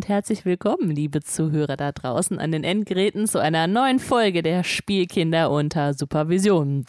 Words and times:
Und 0.00 0.08
herzlich 0.08 0.46
willkommen, 0.46 0.88
liebe 0.88 1.20
Zuhörer 1.20 1.76
da 1.76 1.92
draußen 1.92 2.38
an 2.38 2.52
den 2.52 2.64
Endgeräten 2.64 3.26
zu 3.26 3.38
einer 3.38 3.66
neuen 3.66 3.98
Folge 3.98 4.42
der 4.42 4.64
Spielkinder 4.64 5.50
unter 5.50 5.92
Supervision. 5.92 6.86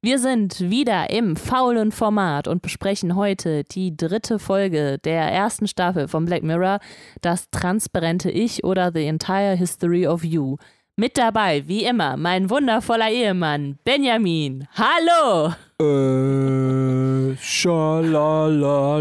Wir 0.00 0.20
sind 0.20 0.60
wieder 0.60 1.10
im 1.10 1.34
faulen 1.34 1.90
Format 1.90 2.46
und 2.46 2.62
besprechen 2.62 3.16
heute 3.16 3.64
die 3.64 3.96
dritte 3.96 4.38
Folge 4.38 4.98
der 4.98 5.22
ersten 5.22 5.66
Staffel 5.66 6.06
von 6.06 6.24
Black 6.24 6.44
Mirror, 6.44 6.78
das 7.20 7.50
transparente 7.50 8.30
Ich 8.30 8.62
oder 8.62 8.92
The 8.94 9.04
Entire 9.04 9.56
History 9.56 10.06
of 10.06 10.22
You. 10.22 10.58
Mit 10.94 11.18
dabei, 11.18 11.66
wie 11.66 11.82
immer, 11.82 12.16
mein 12.16 12.48
wundervoller 12.48 13.10
Ehemann 13.10 13.80
Benjamin. 13.82 14.68
Hallo! 14.76 15.52
Äh, 15.78 17.36
schalalala, 17.36 18.96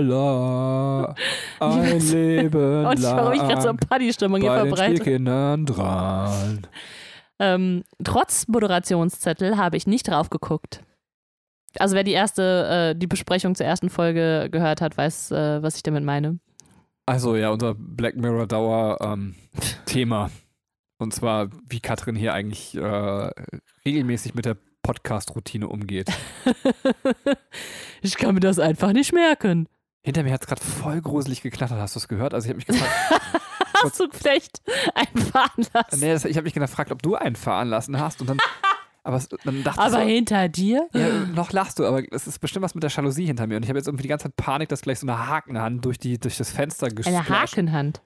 ein 1.62 2.00
Leben 2.02 2.86
Und 2.86 3.00
ich 3.00 3.06
warum 3.06 3.32
ich 3.32 3.40
gerade 3.40 3.62
so 3.62 3.74
Partystimmung 3.74 4.42
hier 4.42 4.50
bei 4.50 4.64
den 4.64 4.68
verbreite. 4.68 4.96
Spielkindern 4.98 5.66
dran. 5.66 6.68
Ähm, 7.40 7.86
trotz 8.04 8.50
Moderationszettel 8.50 9.56
habe 9.56 9.78
ich 9.78 9.88
nicht 9.88 10.10
drauf 10.10 10.30
geguckt. 10.30 10.84
Also 11.80 11.96
wer 11.96 12.04
die 12.04 12.12
erste, 12.12 12.94
äh, 12.94 13.00
die 13.00 13.08
Besprechung 13.08 13.56
zur 13.56 13.66
ersten 13.66 13.90
Folge 13.90 14.50
gehört 14.52 14.82
hat, 14.82 14.98
weiß, 14.98 15.32
äh, 15.32 15.64
was 15.64 15.78
ich 15.78 15.84
damit 15.84 16.04
meine. 16.04 16.40
Also 17.06 17.38
ja, 17.38 17.52
unser 17.52 17.74
Black 17.74 18.18
Mirror 18.18 18.48
Dauer 18.48 18.98
ähm, 19.00 19.36
Thema. 19.86 20.30
Und 20.98 21.14
zwar, 21.14 21.50
wie 21.70 21.80
Katrin 21.80 22.18
hier 22.18 22.34
eigentlich 22.34 22.76
äh, 22.76 23.32
regelmäßig 23.86 24.36
mit 24.36 24.44
der 24.44 24.58
Podcast-Routine 24.86 25.68
umgeht. 25.68 26.10
ich 28.02 28.18
kann 28.18 28.36
mir 28.36 28.40
das 28.40 28.60
einfach 28.60 28.94
nicht 28.94 29.14
merken. 29.14 29.68
Hinter 30.04 30.22
mir 30.24 30.32
hat 30.34 30.42
es 30.42 30.48
gerade 30.48 30.62
voll 30.62 31.02
gruselig 31.02 31.42
geknattert, 31.42 31.80
hast 31.80 31.96
du 31.96 32.00
es 32.00 32.08
gehört? 32.08 32.36
Also 32.36 32.46
ich 32.46 32.50
habe 32.50 32.58
mich 32.58 32.68
gefragt, 32.68 32.92
Hast 33.84 34.00
du 34.00 34.08
vielleicht 34.12 34.62
einen 34.94 35.26
veranlasst? 35.26 36.00
nee, 36.00 36.14
das, 36.14 36.24
ich 36.26 36.38
habe 36.38 36.46
mich 36.46 36.54
gefragt, 36.54 36.92
ob 36.92 37.02
du 37.02 37.16
einen 37.16 37.36
fahren 37.36 37.68
lassen 37.68 38.00
hast 38.00 38.22
und 38.22 38.30
dann, 38.30 38.38
aber 39.04 39.22
dann 39.44 39.64
dachte 39.64 39.82
Aber 39.82 40.04
ich 40.04 40.04
so, 40.04 40.16
hinter 40.16 40.48
dir? 40.48 40.88
Ja, 40.94 41.10
noch 41.34 41.52
lachst 41.52 41.80
du, 41.80 41.86
aber 41.86 42.02
es 42.14 42.28
ist 42.28 42.40
bestimmt 42.40 42.64
was 42.64 42.74
mit 42.76 42.84
der 42.84 42.92
Jalousie 42.92 43.26
hinter 43.26 43.48
mir. 43.48 43.58
Und 43.58 43.64
ich 43.64 43.70
habe 43.70 43.78
jetzt 43.80 43.88
irgendwie 43.88 44.04
die 44.04 44.08
ganze 44.10 44.26
Zeit 44.26 44.36
Panik, 44.38 44.70
dass 44.70 44.82
gleich 44.82 45.00
so 45.00 45.08
eine 45.08 45.28
Hakenhand 45.28 45.84
durch, 45.84 45.98
die, 45.98 46.20
durch 46.20 46.38
das 46.38 46.52
Fenster 46.52 46.86
Eine 46.86 46.96
gesplasht. 46.96 47.30
Hakenhand. 47.30 48.02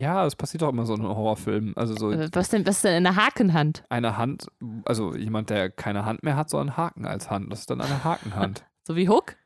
Ja, 0.00 0.22
das 0.24 0.36
passiert 0.36 0.62
doch 0.62 0.68
immer 0.68 0.86
so 0.86 0.94
in 0.94 1.02
Horrorfilmen. 1.02 1.76
Also 1.76 1.94
so 1.96 2.12
Äh, 2.12 2.28
Was 2.32 2.50
denn, 2.50 2.64
was 2.66 2.76
ist 2.76 2.84
denn 2.84 3.04
eine 3.06 3.16
Hakenhand? 3.16 3.84
eine 3.88 4.16
Hand, 4.16 4.46
also 4.84 5.14
jemand, 5.16 5.50
der 5.50 5.70
keine 5.70 6.04
Hand 6.04 6.22
mehr 6.22 6.36
hat, 6.36 6.50
sondern 6.50 6.76
Haken 6.76 7.04
als 7.04 7.30
Hand. 7.30 7.50
Das 7.52 7.60
ist 7.60 7.70
dann 7.70 7.80
eine 7.80 8.04
Hakenhand. 8.04 8.64
So 8.86 8.96
wie 8.96 9.08
Hook? 9.08 9.36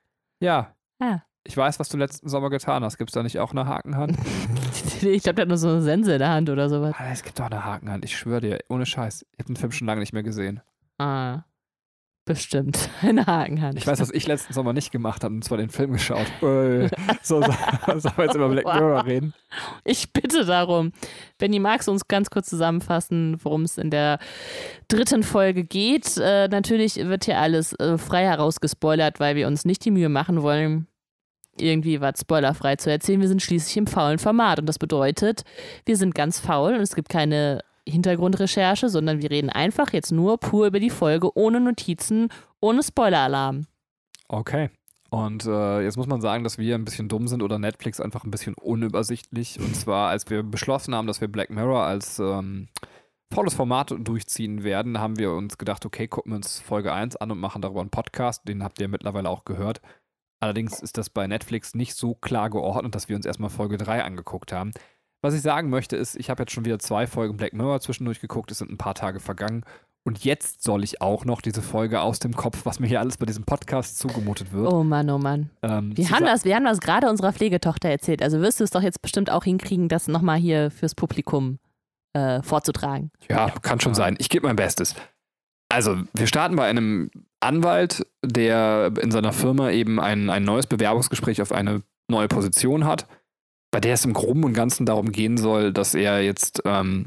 ja. 0.40 0.74
Ah. 1.00 1.20
Ich 1.44 1.56
weiß, 1.56 1.80
was 1.80 1.88
du 1.88 1.96
letzten 1.96 2.28
Sommer 2.28 2.48
getan 2.50 2.84
hast. 2.84 2.96
Gibt 2.98 3.10
es 3.10 3.14
da 3.14 3.24
nicht 3.24 3.40
auch 3.40 3.50
eine 3.50 3.66
Hakenhand? 3.66 4.16
ich 5.02 5.24
glaube, 5.24 5.34
der 5.34 5.42
hat 5.42 5.48
nur 5.48 5.56
so 5.58 5.68
eine 5.70 5.82
Sense 5.82 6.12
in 6.12 6.20
der 6.20 6.28
Hand 6.28 6.48
oder 6.48 6.68
sowas. 6.68 6.94
Es 7.10 7.24
gibt 7.24 7.40
doch 7.40 7.46
eine 7.46 7.64
Hakenhand. 7.64 8.04
Ich 8.04 8.16
schwöre 8.16 8.40
dir, 8.40 8.58
ohne 8.68 8.86
Scheiß. 8.86 9.26
Ich 9.32 9.38
habe 9.40 9.46
den 9.48 9.56
Film 9.56 9.72
schon 9.72 9.88
lange 9.88 9.98
nicht 9.98 10.12
mehr 10.12 10.22
gesehen. 10.22 10.60
Ah. 10.98 11.40
Bestimmt. 12.24 12.88
Eine 13.02 13.26
Hakenhand. 13.26 13.76
Ich 13.76 13.86
weiß, 13.86 13.98
was 14.00 14.10
ich 14.10 14.28
letzten 14.28 14.52
Sommer 14.52 14.72
nicht 14.72 14.92
gemacht 14.92 15.24
habe, 15.24 15.34
und 15.34 15.42
zwar 15.42 15.58
den 15.58 15.70
Film 15.70 15.92
geschaut. 15.92 16.26
Äh, 16.40 16.88
so, 17.22 17.42
so, 17.42 17.98
sollen 17.98 18.16
wir 18.16 18.24
jetzt 18.24 18.36
über 18.36 18.48
Black 18.48 18.64
Mirror 18.64 19.04
reden? 19.04 19.34
Ich 19.84 20.12
bitte 20.12 20.44
darum. 20.44 20.92
Benny, 21.38 21.58
magst 21.58 21.88
du 21.88 21.92
uns 21.92 22.06
ganz 22.06 22.30
kurz 22.30 22.48
zusammenfassen, 22.48 23.38
worum 23.42 23.62
es 23.62 23.76
in 23.76 23.90
der 23.90 24.20
dritten 24.86 25.24
Folge 25.24 25.64
geht? 25.64 26.16
Äh, 26.16 26.46
natürlich 26.46 26.94
wird 26.96 27.24
hier 27.24 27.38
alles 27.38 27.72
äh, 27.80 27.98
frei 27.98 28.24
herausgespoilert, 28.24 29.18
weil 29.18 29.34
wir 29.34 29.48
uns 29.48 29.64
nicht 29.64 29.84
die 29.84 29.90
Mühe 29.90 30.08
machen 30.08 30.42
wollen, 30.42 30.86
irgendwie 31.56 32.00
was 32.00 32.20
spoilerfrei 32.20 32.76
zu 32.76 32.88
erzählen. 32.88 33.20
Wir 33.20 33.28
sind 33.28 33.42
schließlich 33.42 33.76
im 33.76 33.88
faulen 33.88 34.20
Format 34.20 34.60
und 34.60 34.66
das 34.66 34.78
bedeutet, 34.78 35.42
wir 35.86 35.96
sind 35.96 36.14
ganz 36.14 36.38
faul 36.38 36.74
und 36.74 36.80
es 36.80 36.94
gibt 36.94 37.08
keine 37.08 37.62
Hintergrundrecherche, 37.88 38.88
sondern 38.88 39.22
wir 39.22 39.30
reden 39.30 39.50
einfach 39.50 39.92
jetzt 39.92 40.12
nur 40.12 40.38
pur 40.38 40.66
über 40.66 40.80
die 40.80 40.90
Folge, 40.90 41.36
ohne 41.36 41.60
Notizen, 41.60 42.28
ohne 42.60 42.82
Spoileralarm. 42.82 43.66
Okay. 44.28 44.70
Und 45.10 45.44
äh, 45.44 45.82
jetzt 45.82 45.98
muss 45.98 46.06
man 46.06 46.22
sagen, 46.22 46.42
dass 46.42 46.56
wir 46.56 46.74
ein 46.74 46.86
bisschen 46.86 47.08
dumm 47.08 47.28
sind 47.28 47.42
oder 47.42 47.58
Netflix 47.58 48.00
einfach 48.00 48.24
ein 48.24 48.30
bisschen 48.30 48.54
unübersichtlich. 48.54 49.60
Und 49.60 49.76
zwar, 49.76 50.08
als 50.08 50.30
wir 50.30 50.42
beschlossen 50.42 50.94
haben, 50.94 51.06
dass 51.06 51.20
wir 51.20 51.28
Black 51.28 51.50
Mirror 51.50 51.82
als 51.82 52.18
ähm, 52.18 52.68
volles 53.30 53.52
Format 53.52 53.94
durchziehen 53.98 54.64
werden, 54.64 54.98
haben 54.98 55.18
wir 55.18 55.32
uns 55.32 55.58
gedacht, 55.58 55.84
okay, 55.84 56.08
gucken 56.08 56.32
wir 56.32 56.36
uns 56.36 56.60
Folge 56.60 56.94
1 56.94 57.16
an 57.16 57.30
und 57.30 57.40
machen 57.40 57.60
darüber 57.60 57.82
einen 57.82 57.90
Podcast. 57.90 58.48
Den 58.48 58.64
habt 58.64 58.80
ihr 58.80 58.88
mittlerweile 58.88 59.28
auch 59.28 59.44
gehört. 59.44 59.82
Allerdings 60.40 60.80
ist 60.80 60.96
das 60.96 61.10
bei 61.10 61.26
Netflix 61.26 61.74
nicht 61.74 61.94
so 61.94 62.14
klar 62.14 62.48
geordnet, 62.48 62.94
dass 62.94 63.10
wir 63.10 63.16
uns 63.16 63.26
erstmal 63.26 63.50
Folge 63.50 63.76
3 63.76 64.04
angeguckt 64.04 64.50
haben. 64.50 64.72
Was 65.22 65.34
ich 65.34 65.42
sagen 65.42 65.70
möchte, 65.70 65.96
ist, 65.96 66.16
ich 66.16 66.30
habe 66.30 66.42
jetzt 66.42 66.52
schon 66.52 66.64
wieder 66.64 66.78
zwei 66.80 67.06
Folgen 67.06 67.36
Black 67.36 67.52
Mirror 67.52 67.80
zwischendurch 67.80 68.20
geguckt, 68.20 68.50
es 68.50 68.58
sind 68.58 68.70
ein 68.70 68.78
paar 68.78 68.94
Tage 68.94 69.20
vergangen. 69.20 69.64
Und 70.04 70.24
jetzt 70.24 70.64
soll 70.64 70.82
ich 70.82 71.00
auch 71.00 71.24
noch 71.24 71.40
diese 71.40 71.62
Folge 71.62 72.00
aus 72.00 72.18
dem 72.18 72.34
Kopf, 72.34 72.66
was 72.66 72.80
mir 72.80 72.88
hier 72.88 72.98
alles 72.98 73.18
bei 73.18 73.26
diesem 73.26 73.44
Podcast 73.44 73.98
zugemutet 73.98 74.52
wird. 74.52 74.72
Oh 74.72 74.82
Mann, 74.82 75.08
oh 75.10 75.18
Mann. 75.18 75.50
ähm, 75.62 75.96
Wir 75.96 76.10
haben 76.10 76.24
das, 76.24 76.44
wir 76.44 76.56
haben 76.56 76.64
das 76.64 76.80
gerade 76.80 77.08
unserer 77.08 77.32
Pflegetochter 77.32 77.88
erzählt. 77.88 78.20
Also 78.20 78.40
wirst 78.40 78.58
du 78.58 78.64
es 78.64 78.70
doch 78.70 78.82
jetzt 78.82 79.00
bestimmt 79.00 79.30
auch 79.30 79.44
hinkriegen, 79.44 79.88
das 79.88 80.08
nochmal 80.08 80.38
hier 80.38 80.72
fürs 80.72 80.96
Publikum 80.96 81.60
äh, 82.14 82.42
vorzutragen. 82.42 83.12
Ja, 83.30 83.50
kann 83.62 83.78
schon 83.78 83.94
sein. 83.94 84.16
Ich 84.18 84.28
gebe 84.28 84.48
mein 84.48 84.56
Bestes. 84.56 84.96
Also, 85.68 85.96
wir 86.12 86.26
starten 86.26 86.56
bei 86.56 86.66
einem 86.66 87.10
Anwalt, 87.38 88.04
der 88.24 88.92
in 89.00 89.12
seiner 89.12 89.32
Firma 89.32 89.70
eben 89.70 90.00
ein, 90.00 90.28
ein 90.30 90.42
neues 90.44 90.66
Bewerbungsgespräch 90.66 91.40
auf 91.40 91.52
eine 91.52 91.82
neue 92.10 92.28
Position 92.28 92.84
hat, 92.84 93.06
bei 93.72 93.80
der 93.80 93.94
es 93.94 94.04
im 94.04 94.12
Groben 94.12 94.44
und 94.44 94.52
Ganzen 94.52 94.86
darum 94.86 95.10
gehen 95.10 95.38
soll, 95.38 95.72
dass 95.72 95.94
er 95.94 96.22
jetzt, 96.22 96.62
ähm, 96.64 97.06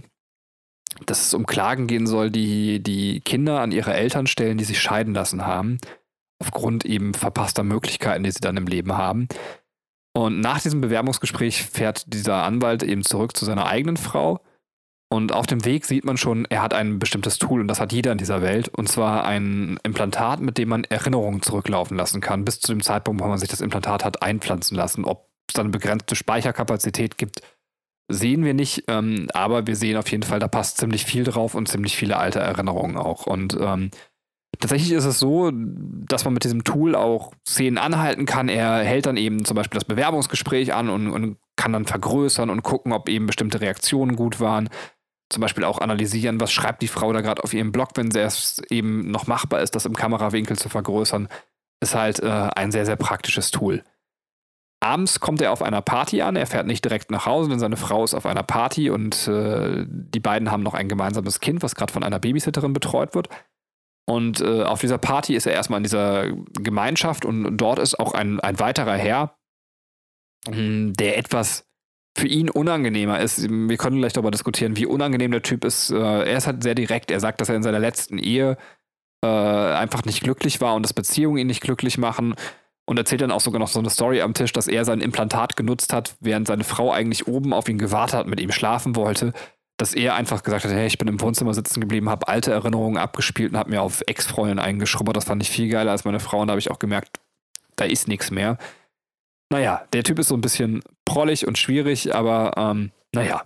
dass 1.05 1.27
es 1.27 1.33
um 1.33 1.45
Klagen 1.45 1.87
gehen 1.87 2.07
soll, 2.07 2.31
die 2.31 2.81
die 2.81 3.21
Kinder 3.21 3.61
an 3.61 3.71
ihre 3.71 3.93
Eltern 3.93 4.27
stellen, 4.27 4.57
die 4.57 4.63
sich 4.65 4.81
scheiden 4.81 5.13
lassen 5.13 5.45
haben, 5.45 5.77
aufgrund 6.41 6.83
eben 6.83 7.13
verpasster 7.13 7.63
Möglichkeiten, 7.63 8.23
die 8.23 8.31
sie 8.31 8.41
dann 8.41 8.57
im 8.57 8.67
Leben 8.67 8.97
haben. 8.97 9.27
Und 10.13 10.39
nach 10.39 10.61
diesem 10.61 10.81
Bewerbungsgespräch 10.81 11.63
fährt 11.63 12.11
dieser 12.13 12.43
Anwalt 12.43 12.83
eben 12.83 13.03
zurück 13.03 13.37
zu 13.37 13.45
seiner 13.45 13.67
eigenen 13.67 13.97
Frau. 13.97 14.41
Und 15.11 15.33
auf 15.33 15.45
dem 15.45 15.65
Weg 15.65 15.85
sieht 15.85 16.03
man 16.03 16.17
schon, 16.17 16.45
er 16.45 16.63
hat 16.63 16.73
ein 16.73 16.97
bestimmtes 16.97 17.37
Tool 17.37 17.61
und 17.61 17.67
das 17.67 17.79
hat 17.79 17.93
jeder 17.93 18.11
in 18.11 18.17
dieser 18.17 18.41
Welt. 18.41 18.69
Und 18.69 18.89
zwar 18.89 19.25
ein 19.25 19.77
Implantat, 19.83 20.39
mit 20.39 20.57
dem 20.57 20.69
man 20.69 20.83
Erinnerungen 20.85 21.43
zurücklaufen 21.43 21.95
lassen 21.95 22.21
kann, 22.21 22.43
bis 22.43 22.59
zu 22.59 22.71
dem 22.73 22.81
Zeitpunkt, 22.81 23.21
wo 23.21 23.27
man 23.27 23.37
sich 23.37 23.49
das 23.49 23.61
Implantat 23.61 24.03
hat 24.03 24.23
einpflanzen 24.23 24.75
lassen. 24.75 25.05
Ob 25.05 25.29
dann 25.53 25.67
eine 25.67 25.71
begrenzte 25.71 26.15
Speicherkapazität 26.15 27.17
gibt, 27.17 27.41
sehen 28.07 28.43
wir 28.43 28.53
nicht. 28.53 28.83
Ähm, 28.87 29.27
aber 29.33 29.67
wir 29.67 29.75
sehen 29.75 29.97
auf 29.97 30.09
jeden 30.09 30.23
Fall, 30.23 30.39
da 30.39 30.47
passt 30.47 30.77
ziemlich 30.77 31.05
viel 31.05 31.23
drauf 31.23 31.55
und 31.55 31.67
ziemlich 31.67 31.95
viele 31.95 32.17
alte 32.17 32.39
Erinnerungen 32.39 32.97
auch. 32.97 33.25
Und 33.25 33.57
ähm, 33.59 33.91
tatsächlich 34.59 34.91
ist 34.91 35.05
es 35.05 35.19
so, 35.19 35.51
dass 35.53 36.25
man 36.25 36.33
mit 36.33 36.43
diesem 36.43 36.63
Tool 36.63 36.95
auch 36.95 37.33
Szenen 37.47 37.77
anhalten 37.77 38.25
kann. 38.25 38.49
Er 38.49 38.79
hält 38.79 39.05
dann 39.05 39.17
eben 39.17 39.45
zum 39.45 39.55
Beispiel 39.55 39.79
das 39.79 39.85
Bewerbungsgespräch 39.85 40.73
an 40.73 40.89
und, 40.89 41.09
und 41.09 41.37
kann 41.55 41.73
dann 41.73 41.85
vergrößern 41.85 42.49
und 42.49 42.63
gucken, 42.63 42.91
ob 42.91 43.09
eben 43.09 43.25
bestimmte 43.25 43.61
Reaktionen 43.61 44.15
gut 44.15 44.39
waren. 44.39 44.69
Zum 45.29 45.41
Beispiel 45.41 45.63
auch 45.63 45.79
analysieren, 45.79 46.39
was 46.39 46.51
schreibt 46.51 46.83
die 46.83 46.87
Frau 46.87 47.11
da 47.11 47.21
gerade 47.21 47.43
auf 47.43 47.53
ihrem 47.53 47.71
Blog, 47.71 47.89
wenn 47.95 48.09
es 48.09 48.61
eben 48.69 49.09
noch 49.09 49.25
machbar 49.25 49.61
ist, 49.61 49.73
das 49.73 49.85
im 49.85 49.95
Kamerawinkel 49.95 50.57
zu 50.57 50.69
vergrößern. 50.69 51.27
Ist 51.81 51.95
halt 51.95 52.19
äh, 52.19 52.49
ein 52.55 52.71
sehr, 52.71 52.85
sehr 52.85 52.95
praktisches 52.95 53.51
Tool. 53.51 53.83
Abends 54.85 55.19
kommt 55.19 55.41
er 55.41 55.51
auf 55.51 55.63
einer 55.63 55.81
Party 55.81 56.21
an. 56.21 56.35
Er 56.35 56.45
fährt 56.45 56.67
nicht 56.67 56.85
direkt 56.85 57.09
nach 57.09 57.25
Hause, 57.25 57.49
denn 57.49 57.57
seine 57.57 57.75
Frau 57.75 58.03
ist 58.03 58.13
auf 58.13 58.27
einer 58.27 58.43
Party 58.43 58.91
und 58.91 59.27
äh, 59.27 59.83
die 59.87 60.19
beiden 60.19 60.51
haben 60.51 60.61
noch 60.61 60.75
ein 60.75 60.87
gemeinsames 60.87 61.39
Kind, 61.39 61.63
was 61.63 61.73
gerade 61.73 61.91
von 61.91 62.03
einer 62.03 62.19
Babysitterin 62.19 62.71
betreut 62.71 63.15
wird. 63.15 63.29
Und 64.07 64.41
äh, 64.41 64.61
auf 64.61 64.81
dieser 64.81 64.99
Party 64.99 65.35
ist 65.35 65.47
er 65.47 65.53
erstmal 65.53 65.77
in 65.77 65.83
dieser 65.83 66.31
Gemeinschaft 66.53 67.25
und 67.25 67.57
dort 67.57 67.79
ist 67.79 67.99
auch 67.99 68.13
ein, 68.13 68.39
ein 68.39 68.59
weiterer 68.59 68.95
Herr, 68.95 69.35
mh, 70.47 70.93
der 70.99 71.17
etwas 71.17 71.67
für 72.15 72.27
ihn 72.27 72.51
unangenehmer 72.51 73.19
ist. 73.19 73.49
Wir 73.49 73.77
können 73.77 73.97
gleich 73.97 74.13
darüber 74.13 74.29
diskutieren, 74.29 74.77
wie 74.77 74.85
unangenehm 74.85 75.31
der 75.31 75.41
Typ 75.41 75.65
ist. 75.65 75.89
Äh, 75.89 75.97
er 75.97 76.37
ist 76.37 76.45
halt 76.45 76.61
sehr 76.61 76.75
direkt. 76.75 77.09
Er 77.09 77.19
sagt, 77.19 77.41
dass 77.41 77.49
er 77.49 77.55
in 77.55 77.63
seiner 77.63 77.79
letzten 77.79 78.19
Ehe 78.19 78.55
äh, 79.23 79.27
einfach 79.27 80.05
nicht 80.05 80.21
glücklich 80.21 80.61
war 80.61 80.75
und 80.75 80.83
dass 80.83 80.93
Beziehungen 80.93 81.39
ihn 81.39 81.47
nicht 81.47 81.61
glücklich 81.61 81.97
machen. 81.97 82.35
Und 82.87 82.97
erzählt 82.97 83.21
dann 83.21 83.31
auch 83.31 83.41
sogar 83.41 83.59
noch 83.59 83.67
so 83.67 83.79
eine 83.79 83.89
Story 83.89 84.21
am 84.21 84.33
Tisch, 84.33 84.53
dass 84.53 84.67
er 84.67 84.85
sein 84.85 85.01
Implantat 85.01 85.55
genutzt 85.55 85.91
hat, 85.91 86.15
während 86.19 86.47
seine 86.47 86.63
Frau 86.63 86.91
eigentlich 86.91 87.27
oben 87.27 87.51
auf 87.51 87.67
ihn 87.67 87.79
gewartet 87.79 88.15
hat, 88.15 88.27
mit 88.27 88.39
ihm 88.39 88.51
schlafen 88.51 88.95
wollte. 88.95 89.33
Dass 89.77 89.93
er 89.93 90.15
einfach 90.15 90.43
gesagt 90.43 90.63
hat, 90.63 90.71
hey, 90.71 90.87
ich 90.87 90.97
bin 90.97 91.07
im 91.07 91.19
Wohnzimmer 91.19 91.53
sitzen 91.53 91.81
geblieben, 91.81 92.09
habe 92.09 92.27
alte 92.27 92.51
Erinnerungen 92.51 92.97
abgespielt 92.97 93.51
und 93.51 93.57
habe 93.57 93.71
mir 93.71 93.81
auf 93.81 94.03
Ex-Freundin 94.05 94.59
eingeschrubbert. 94.59 95.17
Das 95.17 95.25
fand 95.25 95.41
ich 95.41 95.49
viel 95.49 95.67
geiler 95.67 95.91
als 95.91 96.05
meine 96.05 96.19
Frau 96.19 96.39
und 96.39 96.47
da 96.47 96.51
habe 96.51 96.59
ich 96.59 96.71
auch 96.71 96.79
gemerkt, 96.79 97.19
da 97.75 97.85
ist 97.85 98.07
nichts 98.07 98.31
mehr. 98.31 98.57
Naja, 99.51 99.85
der 99.93 100.03
Typ 100.03 100.19
ist 100.19 100.29
so 100.29 100.35
ein 100.35 100.41
bisschen 100.41 100.81
prollig 101.05 101.47
und 101.47 101.57
schwierig, 101.57 102.15
aber 102.15 102.53
ähm, 102.55 102.91
naja. 103.13 103.43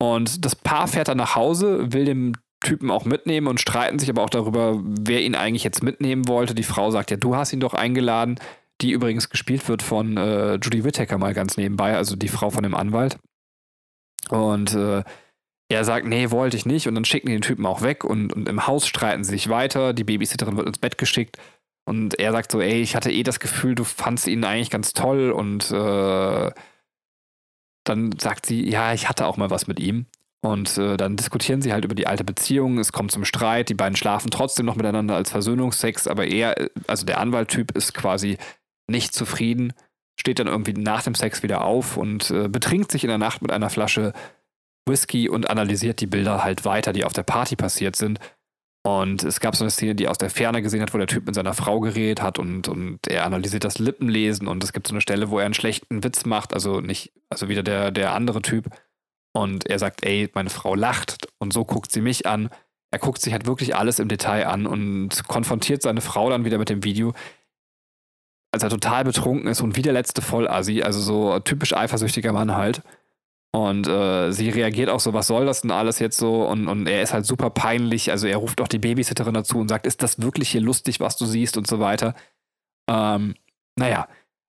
Und 0.00 0.44
das 0.44 0.54
Paar 0.54 0.86
fährt 0.86 1.08
dann 1.08 1.18
nach 1.18 1.34
Hause, 1.34 1.92
will 1.92 2.04
dem 2.04 2.34
Typen 2.60 2.90
auch 2.90 3.04
mitnehmen 3.04 3.46
und 3.46 3.60
streiten 3.60 3.98
sich 3.98 4.10
aber 4.10 4.22
auch 4.22 4.30
darüber, 4.30 4.80
wer 4.82 5.22
ihn 5.22 5.34
eigentlich 5.34 5.64
jetzt 5.64 5.82
mitnehmen 5.82 6.26
wollte. 6.28 6.54
Die 6.54 6.64
Frau 6.64 6.90
sagt, 6.90 7.10
ja, 7.10 7.16
du 7.16 7.36
hast 7.36 7.52
ihn 7.52 7.60
doch 7.60 7.74
eingeladen. 7.74 8.38
die 8.80 8.92
übrigens 8.92 9.28
gespielt 9.28 9.68
wird 9.68 9.82
von 9.82 10.16
äh, 10.16 10.54
Judy 10.54 10.84
Whittaker 10.84 11.18
mal 11.18 11.34
ganz 11.34 11.56
nebenbei, 11.56 11.96
also 11.96 12.14
die 12.14 12.28
Frau 12.28 12.50
von 12.50 12.62
dem 12.62 12.76
Anwalt. 12.76 13.18
Und 14.28 14.74
äh, 14.74 15.02
er 15.68 15.84
sagt, 15.84 16.06
nee, 16.06 16.30
wollte 16.30 16.56
ich 16.56 16.66
nicht. 16.66 16.86
Und 16.88 16.94
dann 16.94 17.04
schicken 17.04 17.26
die 17.26 17.34
den 17.34 17.42
Typen 17.42 17.66
auch 17.66 17.82
weg 17.82 18.04
und, 18.04 18.32
und 18.32 18.48
im 18.48 18.66
Haus 18.66 18.86
streiten 18.86 19.24
sie 19.24 19.30
sich 19.30 19.48
weiter. 19.48 19.92
Die 19.92 20.04
Babysitterin 20.04 20.56
wird 20.56 20.66
ins 20.66 20.78
Bett 20.78 20.96
geschickt. 20.96 21.36
Und 21.84 22.18
er 22.18 22.32
sagt 22.32 22.52
so, 22.52 22.60
ey, 22.60 22.80
ich 22.80 22.96
hatte 22.96 23.10
eh 23.10 23.22
das 23.22 23.40
Gefühl, 23.40 23.74
du 23.74 23.84
fandst 23.84 24.26
ihn 24.26 24.44
eigentlich 24.44 24.70
ganz 24.70 24.92
toll. 24.92 25.30
Und 25.30 25.70
äh, 25.70 26.50
dann 27.84 28.12
sagt 28.18 28.46
sie, 28.46 28.68
ja, 28.68 28.92
ich 28.92 29.08
hatte 29.08 29.26
auch 29.26 29.36
mal 29.36 29.50
was 29.50 29.66
mit 29.66 29.80
ihm. 29.80 30.06
Und 30.40 30.78
äh, 30.78 30.96
dann 30.96 31.16
diskutieren 31.16 31.62
sie 31.62 31.72
halt 31.72 31.84
über 31.84 31.94
die 31.94 32.06
alte 32.06 32.24
Beziehung. 32.24 32.78
Es 32.78 32.92
kommt 32.92 33.10
zum 33.10 33.24
Streit. 33.24 33.68
Die 33.68 33.74
beiden 33.74 33.96
schlafen 33.96 34.30
trotzdem 34.30 34.66
noch 34.66 34.76
miteinander 34.76 35.16
als 35.16 35.30
Versöhnungsex. 35.30 36.06
Aber 36.06 36.26
er, 36.26 36.70
also 36.86 37.04
der 37.04 37.18
Anwalttyp, 37.18 37.72
ist 37.72 37.94
quasi 37.94 38.38
nicht 38.88 39.14
zufrieden. 39.14 39.72
Steht 40.18 40.38
dann 40.38 40.46
irgendwie 40.46 40.74
nach 40.74 41.02
dem 41.02 41.14
Sex 41.14 41.42
wieder 41.42 41.64
auf 41.64 41.96
und 41.96 42.30
äh, 42.30 42.48
betrinkt 42.48 42.92
sich 42.92 43.04
in 43.04 43.08
der 43.08 43.18
Nacht 43.18 43.42
mit 43.42 43.50
einer 43.50 43.70
Flasche 43.70 44.12
Whisky 44.86 45.28
und 45.28 45.50
analysiert 45.50 46.00
die 46.00 46.06
Bilder 46.06 46.42
halt 46.42 46.64
weiter, 46.64 46.92
die 46.92 47.04
auf 47.04 47.12
der 47.12 47.22
Party 47.24 47.56
passiert 47.56 47.96
sind. 47.96 48.18
Und 48.86 49.22
es 49.22 49.40
gab 49.40 49.54
so 49.54 49.64
eine 49.64 49.70
Szene, 49.70 49.94
die 49.94 50.08
aus 50.08 50.18
der 50.18 50.30
Ferne 50.30 50.62
gesehen 50.62 50.80
hat, 50.80 50.94
wo 50.94 50.98
der 50.98 51.06
Typ 51.06 51.26
mit 51.26 51.34
seiner 51.34 51.52
Frau 51.52 51.80
geredet 51.80 52.22
hat 52.22 52.38
und, 52.38 52.68
und 52.68 53.06
er 53.06 53.26
analysiert 53.26 53.64
das 53.64 53.78
Lippenlesen 53.78 54.48
und 54.48 54.64
es 54.64 54.72
gibt 54.72 54.86
so 54.86 54.94
eine 54.94 55.00
Stelle, 55.00 55.30
wo 55.30 55.38
er 55.38 55.44
einen 55.44 55.54
schlechten 55.54 56.02
Witz 56.04 56.24
macht, 56.24 56.54
also 56.54 56.80
nicht, 56.80 57.12
also 57.28 57.48
wieder 57.48 57.62
der, 57.62 57.90
der 57.90 58.14
andere 58.14 58.40
Typ. 58.40 58.70
Und 59.32 59.66
er 59.66 59.78
sagt, 59.78 60.04
ey, 60.04 60.30
meine 60.34 60.50
Frau 60.50 60.74
lacht 60.74 61.28
und 61.38 61.52
so 61.52 61.64
guckt 61.64 61.92
sie 61.92 62.00
mich 62.00 62.26
an. 62.26 62.50
Er 62.90 62.98
guckt 62.98 63.20
sich 63.20 63.32
halt 63.32 63.46
wirklich 63.46 63.76
alles 63.76 63.98
im 63.98 64.08
Detail 64.08 64.46
an 64.46 64.66
und 64.66 65.28
konfrontiert 65.28 65.82
seine 65.82 66.00
Frau 66.00 66.30
dann 66.30 66.44
wieder 66.44 66.58
mit 66.58 66.70
dem 66.70 66.84
Video, 66.84 67.12
als 68.52 68.62
er 68.62 68.70
total 68.70 69.04
betrunken 69.04 69.48
ist 69.48 69.60
und 69.60 69.76
wie 69.76 69.82
der 69.82 69.92
letzte 69.92 70.22
Vollassi, 70.22 70.82
also 70.82 71.00
so 71.00 71.38
typisch 71.40 71.74
eifersüchtiger 71.74 72.32
Mann 72.32 72.54
halt. 72.54 72.82
Und 73.54 73.88
äh, 73.88 74.30
sie 74.30 74.50
reagiert 74.50 74.90
auch 74.90 75.00
so, 75.00 75.14
was 75.14 75.26
soll 75.26 75.46
das 75.46 75.62
denn 75.62 75.70
alles 75.70 75.98
jetzt 75.98 76.18
so? 76.18 76.46
Und, 76.46 76.68
und 76.68 76.86
er 76.86 77.02
ist 77.02 77.14
halt 77.14 77.24
super 77.24 77.50
peinlich. 77.50 78.10
Also 78.10 78.26
er 78.26 78.36
ruft 78.36 78.60
auch 78.60 78.68
die 78.68 78.78
Babysitterin 78.78 79.34
dazu 79.34 79.58
und 79.58 79.68
sagt, 79.68 79.86
ist 79.86 80.02
das 80.02 80.20
wirklich 80.20 80.50
hier 80.50 80.60
lustig, 80.60 81.00
was 81.00 81.16
du 81.16 81.24
siehst 81.24 81.56
und 81.56 81.66
so 81.66 81.80
weiter. 81.80 82.14
Ähm, 82.90 83.34
naja, 83.76 84.06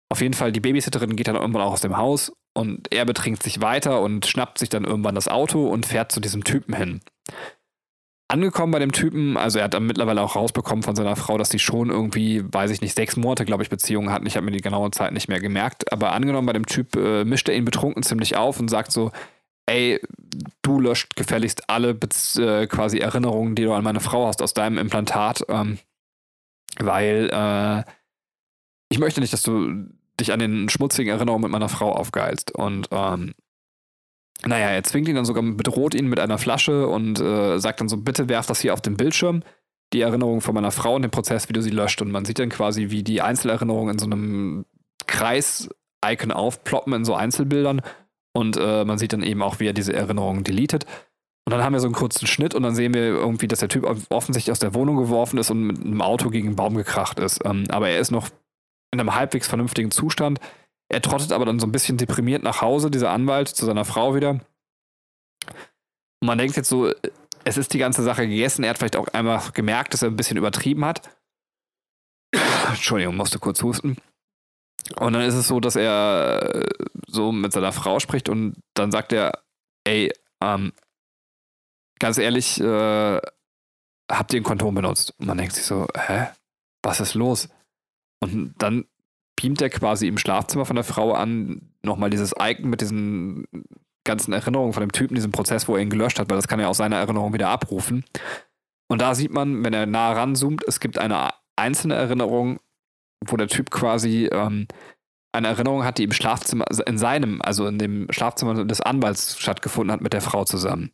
auf 0.10 0.22
jeden 0.22 0.34
Fall, 0.34 0.52
die 0.52 0.60
Babysitterin 0.60 1.16
geht 1.16 1.28
dann 1.28 1.36
irgendwann 1.36 1.62
auch 1.62 1.74
aus 1.74 1.82
dem 1.82 1.98
Haus 1.98 2.34
und 2.60 2.94
er 2.94 3.06
betrinkt 3.06 3.42
sich 3.42 3.62
weiter 3.62 4.02
und 4.02 4.26
schnappt 4.26 4.60
sich 4.60 4.70
dann 4.70 4.86
irgendwann 4.86 5.16
das 5.16 5.28
Auto 5.28 5.68
und 5.68 5.86
fährt 5.86 6.12
zu 6.12 6.20
diesem 6.20 6.44
Typen 6.44 6.76
hin 6.76 7.02
angekommen 8.30 8.72
bei 8.72 8.80
dem 8.80 8.92
Typen. 8.92 9.36
Also 9.36 9.60
er 9.60 9.66
hat 9.66 9.74
dann 9.74 9.86
mittlerweile 9.86 10.22
auch 10.22 10.36
rausbekommen 10.36 10.84
von 10.84 10.96
seiner 10.96 11.16
Frau, 11.16 11.38
dass 11.38 11.50
die 11.50 11.60
schon 11.60 11.90
irgendwie, 11.90 12.44
weiß 12.46 12.72
ich 12.72 12.82
nicht, 12.82 12.96
sechs 12.96 13.18
Monate, 13.18 13.44
glaube 13.44 13.64
ich, 13.64 13.70
Beziehungen 13.70 14.12
hatten. 14.12 14.28
Ich 14.28 14.38
habe 14.38 14.46
mir 14.46 14.52
die 14.52 14.62
genaue 14.62 14.92
Zeit 14.92 15.12
nicht 15.12 15.28
mehr 15.28 15.40
gemerkt. 15.40 15.92
Aber 15.92 16.14
angenommen 16.14 16.46
bei 16.46 16.54
dem 16.54 16.66
Typ 16.66 16.96
äh, 16.96 17.26
mischt 17.26 17.50
er 17.50 17.56
ihn 17.56 17.66
betrunken 17.66 18.04
ziemlich 18.04 18.38
auf 18.38 18.60
und 18.60 18.70
sagt 18.70 18.92
so, 18.92 19.12
ey, 19.66 20.00
du 20.62 20.80
löscht 20.80 21.16
gefälligst 21.16 21.70
alle 21.70 21.98
äh, 22.38 22.68
quasi 22.68 23.00
Erinnerungen, 23.00 23.56
die 23.56 23.64
du 23.64 23.74
an 23.74 23.84
meine 23.84 24.00
Frau 24.00 24.28
hast 24.28 24.42
aus 24.42 24.54
deinem 24.54 24.78
Implantat, 24.78 25.44
ähm, 25.50 25.80
weil 26.78 27.30
äh, 27.34 27.84
ich 28.90 29.00
möchte 29.00 29.22
nicht, 29.22 29.34
dass 29.34 29.44
du 29.44 29.88
dich 30.20 30.32
an 30.32 30.40
den 30.40 30.70
schmutzigen 30.70 31.14
Erinnerungen 31.14 31.44
mit 31.44 31.52
meiner 31.52 31.70
Frau 31.70 31.92
aufgeilst. 31.92 32.52
Und 32.52 32.88
ähm, 32.92 33.34
naja, 34.46 34.70
er 34.70 34.84
zwingt 34.84 35.08
ihn 35.08 35.16
dann 35.16 35.26
sogar, 35.26 35.44
bedroht 35.44 35.94
ihn 35.94 36.08
mit 36.08 36.20
einer 36.20 36.38
Flasche 36.38 36.88
und 36.88 37.20
äh, 37.20 37.60
sagt 37.60 37.82
dann 37.82 37.90
so, 37.90 37.98
bitte 37.98 38.30
werf 38.30 38.46
das 38.46 38.62
hier 38.62 38.74
auf 38.74 38.82
den 38.82 38.96
Bildschirm, 38.96 39.44
die 39.92 40.02
Erinnerung 40.02 40.42
von 40.42 40.56
meiner 40.56 40.72
Frau 40.72 40.96
und 40.96 41.02
den 41.02 41.12
Prozess, 41.12 41.50
wie 41.50 41.54
du 41.54 41.62
sie 41.62 41.72
löscht. 41.72 42.02
Und 42.02 42.12
man 42.12 42.26
sieht 42.26 42.40
dann 42.40 42.50
quasi, 42.50 42.90
wie 42.90 43.04
die 43.04 43.22
Einzelerinnerungen 43.22 43.94
in 43.94 44.00
so 44.00 44.06
einem 44.06 44.66
Kreis-Icon 45.08 46.32
aufploppen 46.32 46.94
in 46.94 47.06
so 47.06 47.16
Einzelbildern. 47.16 47.82
Und 48.34 48.58
äh, 48.58 48.86
man 48.86 48.98
sieht 48.98 49.12
dann 49.12 49.24
eben 49.24 49.42
auch, 49.42 49.60
wie 49.60 49.68
er 49.68 49.74
diese 49.74 49.94
Erinnerungen 49.94 50.44
deletet. 50.44 50.86
Und 51.46 51.52
dann 51.52 51.64
haben 51.64 51.74
wir 51.74 51.80
so 51.80 51.88
einen 51.88 51.96
kurzen 51.96 52.28
Schnitt 52.28 52.54
und 52.54 52.62
dann 52.62 52.76
sehen 52.76 52.94
wir 52.94 53.02
irgendwie, 53.02 53.48
dass 53.48 53.60
der 53.60 53.70
Typ 53.70 53.84
offensichtlich 54.10 54.52
aus 54.52 54.60
der 54.60 54.76
Wohnung 54.76 54.98
geworfen 54.98 55.40
ist 55.40 55.50
und 55.50 55.64
mit 55.64 55.84
einem 55.84 56.02
Auto 56.02 56.30
gegen 56.30 56.50
einen 56.50 56.56
Baum 56.56 56.76
gekracht 56.76 57.20
ist. 57.20 57.44
Ähm, 57.44 57.64
aber 57.70 57.90
er 57.90 58.00
ist 58.00 58.12
noch 58.12 58.30
in 58.92 59.00
einem 59.00 59.16
halbwegs 59.16 59.48
vernünftigen 59.48 59.92
Zustand. 59.92 60.40
Er 60.92 61.02
trottet 61.02 61.32
aber 61.32 61.46
dann 61.46 61.60
so 61.60 61.68
ein 61.68 61.72
bisschen 61.72 61.98
deprimiert 61.98 62.44
nach 62.44 62.62
Hause, 62.62 62.90
dieser 62.90 63.12
Anwalt, 63.12 63.48
zu 63.48 63.66
seiner 63.66 63.86
Frau 63.86 64.16
wieder. 64.16 64.32
Und 66.22 66.28
man 66.28 66.38
denkt 66.38 66.58
jetzt 66.58 66.70
so, 66.70 66.92
es 67.44 67.58
ist 67.58 67.74
die 67.74 67.78
ganze 67.78 68.04
Sache 68.04 68.28
gegessen. 68.28 68.64
Er 68.64 68.72
hat 68.72 68.78
vielleicht 68.78 68.96
auch 68.96 69.08
einmal 69.10 69.42
gemerkt, 69.54 69.94
dass 69.94 70.02
er 70.02 70.10
ein 70.10 70.16
bisschen 70.16 70.38
übertrieben 70.38 70.84
hat. 70.86 71.10
Entschuldigung, 72.68 73.16
musste 73.16 73.40
kurz 73.40 73.62
husten. 73.62 73.98
Und 74.98 75.14
dann 75.14 75.22
ist 75.22 75.36
es 75.36 75.48
so, 75.48 75.60
dass 75.60 75.76
er 75.76 76.56
äh, 76.56 76.70
so 77.08 77.32
mit 77.32 77.54
seiner 77.54 77.72
Frau 77.72 78.00
spricht 78.00 78.30
und 78.30 78.56
dann 78.74 78.92
sagt 78.92 79.14
er, 79.14 79.44
ey, 79.84 80.12
ähm, 80.44 80.74
ganz 82.00 82.18
ehrlich, 82.18 82.60
äh, 82.60 83.22
habt 84.10 84.34
ihr 84.34 84.40
ein 84.40 84.44
Kondom 84.44 84.76
benutzt? 84.76 85.14
Und 85.20 85.28
man 85.28 85.38
denkt 85.38 85.54
sich 85.54 85.66
so, 85.66 85.88
hä? 85.96 86.28
Was 86.82 87.02
ist 87.02 87.14
los? 87.14 87.50
Und 88.22 88.56
dann 88.58 88.86
beamt 89.40 89.62
er 89.62 89.70
quasi 89.70 90.08
im 90.08 90.18
Schlafzimmer 90.18 90.66
von 90.66 90.76
der 90.76 90.84
Frau 90.84 91.14
an, 91.14 91.74
nochmal 91.84 92.10
dieses 92.10 92.34
Icon 92.38 92.70
mit 92.70 92.82
diesen 92.82 93.46
ganzen 94.04 94.34
Erinnerungen 94.34 94.74
von 94.74 94.82
dem 94.82 94.92
Typen, 94.92 95.16
diesem 95.16 95.32
Prozess, 95.32 95.68
wo 95.68 95.76
er 95.76 95.82
ihn 95.82 95.90
gelöscht 95.90 96.20
hat, 96.20 96.30
weil 96.30 96.38
das 96.38 96.48
kann 96.48 96.60
er 96.60 96.70
aus 96.70 96.78
seiner 96.78 96.98
Erinnerung 96.98 97.34
wieder 97.34 97.50
abrufen. 97.50 98.04
Und 98.92 99.02
da 99.02 99.14
sieht 99.14 99.32
man, 99.32 99.64
wenn 99.64 99.74
er 99.74 99.86
nah 99.86 100.12
ranzoomt, 100.12 100.64
es 100.68 100.80
gibt 100.80 100.98
eine 100.98 101.30
einzelne 101.56 101.96
Erinnerung, 101.96 102.60
wo 103.26 103.38
der 103.38 103.48
Typ 103.48 103.70
quasi 103.70 104.30
ähm, 104.32 104.68
eine 105.32 105.50
Erinnerung 105.50 105.84
hat, 105.84 105.98
die 106.00 106.04
im 106.04 106.12
Schlafzimmer, 106.12 106.66
also 106.68 106.84
in 106.84 106.98
seinem, 106.98 107.42
also 107.42 107.68
in 107.68 107.78
dem 107.78 108.08
Schlafzimmer 108.10 108.66
des 108.66 108.82
Anwalts 108.82 109.40
stattgefunden 109.40 109.92
hat 109.92 110.02
mit 110.02 110.14
der 110.14 110.22
Frau 110.22 110.44
zusammen. 110.44 110.92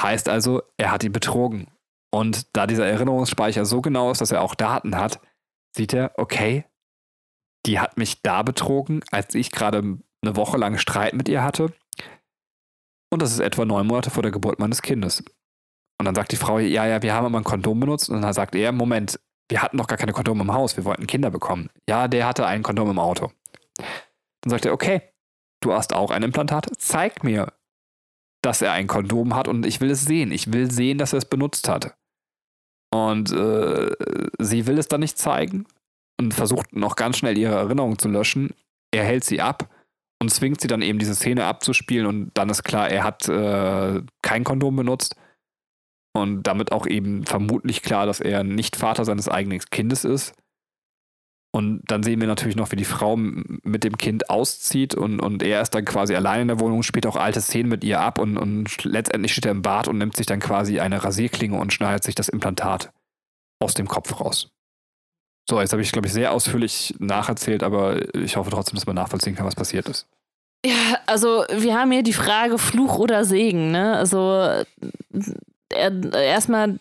Heißt 0.00 0.28
also, 0.28 0.62
er 0.78 0.90
hat 0.90 1.04
ihn 1.04 1.12
betrogen. 1.12 1.68
Und 2.10 2.54
da 2.56 2.66
dieser 2.66 2.86
Erinnerungsspeicher 2.86 3.64
so 3.64 3.80
genau 3.80 4.10
ist, 4.10 4.20
dass 4.20 4.32
er 4.32 4.42
auch 4.42 4.54
Daten 4.54 4.96
hat, 4.96 5.20
sieht 5.74 5.92
er, 5.92 6.12
okay, 6.16 6.64
die 7.66 7.78
hat 7.78 7.96
mich 7.96 8.22
da 8.22 8.42
betrogen, 8.42 9.02
als 9.10 9.34
ich 9.34 9.50
gerade 9.50 9.78
eine 9.78 10.36
Woche 10.36 10.56
lang 10.56 10.78
Streit 10.78 11.14
mit 11.14 11.28
ihr 11.28 11.42
hatte. 11.42 11.72
Und 13.10 13.22
das 13.22 13.32
ist 13.32 13.40
etwa 13.40 13.64
neun 13.64 13.86
Monate 13.86 14.10
vor 14.10 14.22
der 14.22 14.32
Geburt 14.32 14.58
meines 14.58 14.82
Kindes. 14.82 15.22
Und 15.98 16.06
dann 16.06 16.14
sagt 16.14 16.32
die 16.32 16.36
Frau, 16.36 16.58
ja, 16.58 16.86
ja, 16.86 17.02
wir 17.02 17.14
haben 17.14 17.26
immer 17.26 17.38
ein 17.38 17.44
Kondom 17.44 17.78
benutzt. 17.78 18.08
Und 18.08 18.22
dann 18.22 18.32
sagt 18.32 18.54
er, 18.54 18.72
Moment, 18.72 19.20
wir 19.48 19.62
hatten 19.62 19.76
doch 19.76 19.86
gar 19.86 19.98
keine 19.98 20.12
Kondome 20.12 20.42
im 20.42 20.52
Haus, 20.52 20.76
wir 20.76 20.84
wollten 20.84 21.06
Kinder 21.06 21.30
bekommen. 21.30 21.68
Ja, 21.88 22.08
der 22.08 22.26
hatte 22.26 22.46
ein 22.46 22.62
Kondom 22.62 22.90
im 22.90 22.98
Auto. 22.98 23.30
Dann 24.40 24.50
sagt 24.50 24.64
er, 24.64 24.72
okay, 24.72 25.02
du 25.60 25.72
hast 25.72 25.94
auch 25.94 26.10
ein 26.10 26.22
Implantat, 26.22 26.70
zeig 26.78 27.22
mir, 27.22 27.52
dass 28.42 28.62
er 28.62 28.72
ein 28.72 28.86
Kondom 28.86 29.34
hat 29.34 29.46
und 29.46 29.66
ich 29.66 29.80
will 29.80 29.90
es 29.90 30.04
sehen. 30.04 30.32
Ich 30.32 30.52
will 30.52 30.70
sehen, 30.70 30.98
dass 30.98 31.12
er 31.12 31.18
es 31.18 31.26
benutzt 31.26 31.68
hat. 31.68 31.94
Und 32.92 33.32
äh, 33.32 33.90
sie 34.38 34.66
will 34.66 34.78
es 34.78 34.88
dann 34.88 35.00
nicht 35.00 35.18
zeigen 35.18 35.66
und 36.20 36.34
versucht 36.34 36.74
noch 36.74 36.96
ganz 36.96 37.16
schnell 37.16 37.38
ihre 37.38 37.54
Erinnerung 37.54 37.98
zu 37.98 38.08
löschen. 38.08 38.50
Er 38.92 39.04
hält 39.04 39.24
sie 39.24 39.40
ab 39.40 39.68
und 40.20 40.28
zwingt 40.28 40.60
sie 40.60 40.68
dann 40.68 40.82
eben 40.82 40.98
diese 40.98 41.14
Szene 41.14 41.46
abzuspielen 41.46 42.06
und 42.06 42.30
dann 42.34 42.50
ist 42.50 42.64
klar, 42.64 42.90
er 42.90 43.04
hat 43.04 43.28
äh, 43.28 44.02
kein 44.22 44.44
Kondom 44.44 44.76
benutzt 44.76 45.16
und 46.14 46.42
damit 46.42 46.70
auch 46.70 46.86
eben 46.86 47.24
vermutlich 47.24 47.82
klar, 47.82 48.06
dass 48.06 48.20
er 48.20 48.44
nicht 48.44 48.76
Vater 48.76 49.04
seines 49.04 49.28
eigenen 49.28 49.60
Kindes 49.70 50.04
ist. 50.04 50.34
Und 51.54 51.82
dann 51.86 52.02
sehen 52.02 52.18
wir 52.18 52.28
natürlich 52.28 52.56
noch, 52.56 52.72
wie 52.72 52.76
die 52.76 52.86
Frau 52.86 53.14
mit 53.14 53.84
dem 53.84 53.98
Kind 53.98 54.30
auszieht 54.30 54.94
und, 54.94 55.20
und 55.20 55.42
er 55.42 55.60
ist 55.60 55.74
dann 55.74 55.84
quasi 55.84 56.14
allein 56.14 56.42
in 56.42 56.48
der 56.48 56.60
Wohnung, 56.60 56.82
spielt 56.82 57.06
auch 57.06 57.16
alte 57.16 57.42
Szenen 57.42 57.68
mit 57.68 57.84
ihr 57.84 58.00
ab 58.00 58.18
und, 58.18 58.38
und 58.38 58.84
letztendlich 58.84 59.32
steht 59.32 59.44
er 59.44 59.50
im 59.50 59.60
Bad 59.60 59.86
und 59.86 59.98
nimmt 59.98 60.16
sich 60.16 60.24
dann 60.24 60.40
quasi 60.40 60.80
eine 60.80 61.04
Rasierklinge 61.04 61.58
und 61.58 61.70
schneidet 61.70 62.04
sich 62.04 62.14
das 62.14 62.30
Implantat 62.30 62.90
aus 63.60 63.74
dem 63.74 63.86
Kopf 63.86 64.18
raus. 64.18 64.50
So, 65.48 65.60
jetzt 65.60 65.72
habe 65.72 65.82
ich, 65.82 65.92
glaube 65.92 66.06
ich, 66.06 66.14
sehr 66.14 66.32
ausführlich 66.32 66.94
nacherzählt, 66.98 67.62
aber 67.62 68.14
ich 68.16 68.36
hoffe 68.36 68.50
trotzdem, 68.50 68.76
dass 68.76 68.86
man 68.86 68.96
nachvollziehen 68.96 69.34
kann, 69.34 69.46
was 69.46 69.56
passiert 69.56 69.88
ist. 69.90 70.06
Ja, 70.64 70.98
also 71.06 71.44
wir 71.52 71.76
haben 71.76 71.90
hier 71.90 72.04
die 72.04 72.12
Frage 72.14 72.56
Fluch 72.56 72.98
oder 72.98 73.24
Segen, 73.26 73.72
ne? 73.72 73.96
Also 73.96 74.64
erstmal 75.72 76.78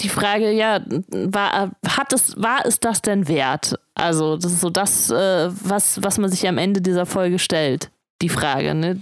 die 0.00 0.08
Frage, 0.08 0.50
ja, 0.50 0.80
war, 1.10 1.70
hat 1.86 2.12
es, 2.12 2.40
war 2.40 2.64
es 2.64 2.80
das 2.80 3.02
denn 3.02 3.28
wert? 3.28 3.78
Also, 3.94 4.36
das 4.36 4.52
ist 4.52 4.60
so 4.60 4.70
das, 4.70 5.10
äh, 5.10 5.50
was, 5.50 6.02
was 6.02 6.18
man 6.18 6.30
sich 6.30 6.46
am 6.48 6.58
Ende 6.58 6.80
dieser 6.80 7.06
Folge 7.06 7.38
stellt, 7.38 7.90
die 8.22 8.28
Frage. 8.28 8.74
Ne? 8.74 9.00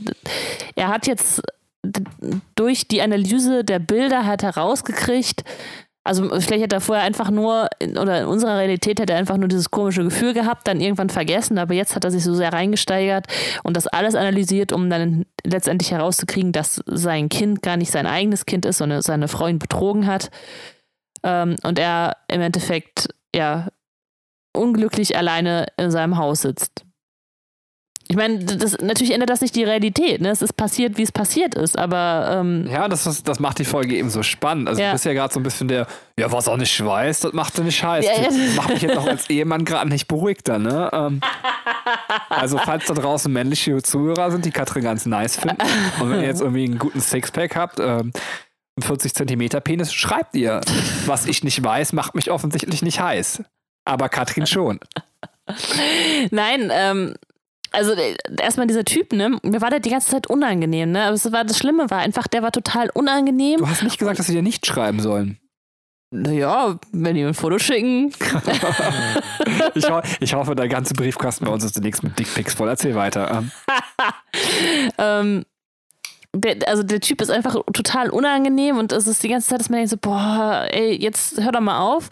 Er 0.74 0.88
hat 0.88 1.06
jetzt 1.06 1.42
durch 2.54 2.88
die 2.88 3.00
Analyse 3.00 3.64
der 3.64 3.78
Bilder 3.78 4.26
hat 4.26 4.42
herausgekriegt, 4.42 5.44
also 6.06 6.28
vielleicht 6.40 6.62
hat 6.62 6.72
er 6.72 6.80
vorher 6.80 7.04
einfach 7.04 7.30
nur, 7.30 7.68
oder 8.00 8.20
in 8.20 8.26
unserer 8.26 8.58
Realität 8.58 9.00
hat 9.00 9.10
er 9.10 9.16
einfach 9.16 9.36
nur 9.36 9.48
dieses 9.48 9.70
komische 9.70 10.04
Gefühl 10.04 10.32
gehabt, 10.32 10.66
dann 10.66 10.80
irgendwann 10.80 11.10
vergessen, 11.10 11.58
aber 11.58 11.74
jetzt 11.74 11.94
hat 11.94 12.04
er 12.04 12.10
sich 12.10 12.24
so 12.24 12.34
sehr 12.34 12.52
reingesteigert 12.52 13.26
und 13.64 13.76
das 13.76 13.86
alles 13.86 14.14
analysiert, 14.14 14.72
um 14.72 14.88
dann 14.88 15.26
letztendlich 15.44 15.90
herauszukriegen, 15.90 16.52
dass 16.52 16.82
sein 16.86 17.28
Kind 17.28 17.62
gar 17.62 17.76
nicht 17.76 17.90
sein 17.90 18.06
eigenes 18.06 18.46
Kind 18.46 18.64
ist, 18.64 18.78
sondern 18.78 19.02
seine 19.02 19.28
Freundin 19.28 19.58
betrogen 19.58 20.06
hat. 20.06 20.30
Ähm, 21.22 21.56
und 21.62 21.78
er 21.78 22.16
im 22.28 22.40
Endeffekt, 22.40 23.08
ja, 23.34 23.68
unglücklich 24.54 25.16
alleine 25.16 25.66
in 25.76 25.90
seinem 25.90 26.16
Haus 26.16 26.42
sitzt. 26.42 26.86
Ich 28.08 28.14
meine, 28.16 28.38
das, 28.44 28.78
natürlich 28.80 29.12
ändert 29.12 29.30
das 29.30 29.40
nicht 29.40 29.56
die 29.56 29.64
Realität. 29.64 30.20
Ne? 30.20 30.30
Es 30.30 30.40
ist 30.40 30.52
passiert, 30.52 30.96
wie 30.96 31.02
es 31.02 31.10
passiert 31.10 31.56
ist, 31.56 31.76
aber. 31.76 32.38
Ähm, 32.40 32.68
ja, 32.70 32.86
das, 32.88 33.06
ist, 33.06 33.26
das 33.26 33.40
macht 33.40 33.58
die 33.58 33.64
Folge 33.64 33.96
eben 33.96 34.10
so 34.10 34.22
spannend. 34.22 34.68
Also, 34.68 34.80
Ja. 34.80 34.88
du 34.88 34.92
bist 34.94 35.04
ja 35.06 35.12
gerade 35.12 35.34
so 35.34 35.40
ein 35.40 35.42
bisschen 35.42 35.66
der, 35.66 35.88
ja, 36.18 36.30
was 36.30 36.46
auch 36.46 36.56
nicht 36.56 36.84
weiß, 36.84 37.20
das 37.20 37.32
macht 37.32 37.58
er 37.58 37.64
nicht 37.64 37.76
scheiß. 37.76 38.04
Ja, 38.04 38.12
ja. 38.12 38.28
Das 38.28 38.54
macht 38.54 38.68
mich 38.70 38.82
jetzt 38.82 38.96
auch 38.96 39.06
als 39.06 39.28
Ehemann 39.28 39.64
gerade 39.64 39.88
nicht 39.88 40.06
beruhigter, 40.06 40.58
ne? 40.58 40.88
Ähm, 40.92 41.20
also, 42.28 42.58
falls 42.58 42.86
da 42.86 42.94
draußen 42.94 43.32
männliche 43.32 43.82
Zuhörer 43.82 44.30
sind, 44.30 44.44
die 44.44 44.52
Katrin 44.52 44.84
ganz 44.84 45.04
nice 45.06 45.36
finden, 45.36 45.58
und 46.00 46.10
wenn 46.10 46.20
ihr 46.20 46.26
jetzt 46.26 46.40
irgendwie 46.42 46.64
einen 46.64 46.78
guten 46.78 47.00
Sixpack 47.00 47.56
habt, 47.56 47.80
ähm, 47.80 48.12
einen 48.78 48.82
40 48.82 49.14
Zentimeter 49.14 49.60
Penis, 49.60 49.92
schreibt 49.92 50.36
ihr. 50.36 50.60
Was 51.06 51.26
ich 51.26 51.42
nicht 51.42 51.64
weiß, 51.64 51.92
macht 51.92 52.14
mich 52.14 52.30
offensichtlich 52.30 52.82
nicht 52.82 53.00
heiß. 53.00 53.42
Aber 53.84 54.08
Katrin 54.08 54.46
schon. 54.46 54.78
Nein, 56.30 56.70
ähm, 56.72 57.14
also 57.76 57.92
äh, 57.92 58.16
erstmal 58.40 58.66
dieser 58.66 58.84
Typ, 58.84 59.12
ne? 59.12 59.38
Mir 59.42 59.60
war 59.60 59.70
der 59.70 59.80
die 59.80 59.90
ganze 59.90 60.10
Zeit 60.10 60.26
unangenehm, 60.28 60.92
ne? 60.92 61.04
Aber 61.04 61.14
es 61.14 61.30
war, 61.30 61.44
das 61.44 61.58
Schlimme 61.58 61.90
war 61.90 61.98
einfach, 61.98 62.26
der 62.26 62.42
war 62.42 62.50
total 62.50 62.90
unangenehm. 62.94 63.58
Du 63.58 63.68
hast 63.68 63.82
nicht 63.82 63.98
gesagt, 63.98 64.18
dass 64.18 64.26
sie 64.26 64.32
dir 64.32 64.42
nicht 64.42 64.66
schreiben 64.66 65.00
sollen. 65.00 65.38
Naja, 66.10 66.78
wenn 66.92 67.14
die 67.14 67.22
mir 67.22 67.28
ein 67.28 67.34
Foto 67.34 67.58
schicken. 67.58 68.12
Ich, 69.74 69.90
ho 69.90 70.00
ich 70.20 70.34
hoffe, 70.34 70.54
der 70.54 70.68
ganze 70.68 70.94
Briefkasten 70.94 71.44
bei 71.44 71.50
uns 71.50 71.62
ist 71.62 71.76
demnächst 71.76 72.02
mit 72.02 72.18
Dickpics 72.18 72.54
voll. 72.54 72.68
Erzähl 72.68 72.94
weiter. 72.94 73.30
Ähm, 73.30 73.50
ähm, 74.98 75.44
der, 76.40 76.68
also 76.68 76.82
der 76.82 77.00
Typ 77.00 77.20
ist 77.20 77.30
einfach 77.30 77.56
total 77.72 78.10
unangenehm 78.10 78.78
und 78.78 78.92
es 78.92 79.06
ist 79.06 79.22
die 79.22 79.28
ganze 79.28 79.48
Zeit, 79.48 79.60
dass 79.60 79.68
man 79.68 79.78
denkt 79.78 79.90
so, 79.90 79.96
boah, 79.96 80.66
ey, 80.70 80.94
jetzt 80.94 81.42
hör 81.42 81.52
doch 81.52 81.60
mal 81.60 81.80
auf. 81.80 82.08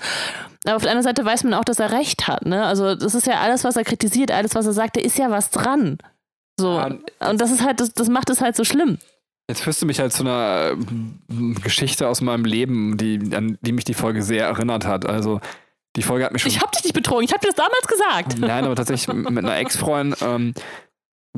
Aber 0.64 0.76
auf 0.76 0.82
der 0.82 0.92
anderen 0.92 1.04
Seite 1.04 1.24
weiß 1.24 1.44
man 1.44 1.54
auch, 1.54 1.64
dass 1.64 1.78
er 1.78 1.92
recht 1.92 2.26
hat, 2.26 2.46
ne? 2.46 2.64
Also 2.64 2.94
das 2.94 3.14
ist 3.14 3.26
ja 3.26 3.40
alles, 3.40 3.64
was 3.64 3.76
er 3.76 3.84
kritisiert, 3.84 4.30
alles, 4.30 4.54
was 4.54 4.66
er 4.66 4.72
sagt, 4.72 4.96
da 4.96 5.00
ist 5.00 5.18
ja 5.18 5.30
was 5.30 5.50
dran. 5.50 5.98
So. 6.58 6.72
Ja, 6.72 6.86
und 7.28 7.40
das 7.40 7.50
ist 7.50 7.64
halt, 7.64 7.80
das, 7.80 7.92
das 7.92 8.08
macht 8.08 8.30
es 8.30 8.40
halt 8.40 8.56
so 8.56 8.64
schlimm. 8.64 8.98
Jetzt 9.48 9.60
führst 9.60 9.82
du 9.82 9.86
mich 9.86 10.00
halt 10.00 10.12
zu 10.12 10.22
einer 10.22 10.72
äh, 10.72 11.60
Geschichte 11.60 12.08
aus 12.08 12.22
meinem 12.22 12.46
Leben, 12.46 12.96
die, 12.96 13.34
an 13.34 13.58
die 13.60 13.72
mich 13.72 13.84
die 13.84 13.94
Folge 13.94 14.22
sehr 14.22 14.46
erinnert 14.46 14.86
hat. 14.86 15.04
Also 15.04 15.40
die 15.96 16.02
Folge 16.02 16.24
hat 16.24 16.32
mich 16.32 16.42
schon. 16.42 16.50
Ich 16.50 16.60
hab 16.60 16.72
dich 16.72 16.82
nicht 16.82 16.94
betrogen, 16.94 17.24
ich 17.24 17.32
hab 17.32 17.40
dir 17.40 17.48
das 17.48 17.56
damals 17.56 17.86
gesagt. 17.86 18.38
Nein, 18.38 18.64
aber 18.64 18.74
tatsächlich 18.74 19.14
mit 19.14 19.38
einer 19.38 19.56
Ex-Freundin. 19.58 20.16
Ähm, 20.22 20.54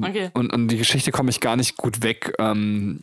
Okay. 0.00 0.30
und, 0.34 0.52
und 0.52 0.68
die 0.68 0.76
Geschichte 0.76 1.10
komme 1.10 1.30
ich 1.30 1.40
gar 1.40 1.56
nicht 1.56 1.76
gut 1.76 2.02
weg. 2.02 2.34
Ähm, 2.38 3.02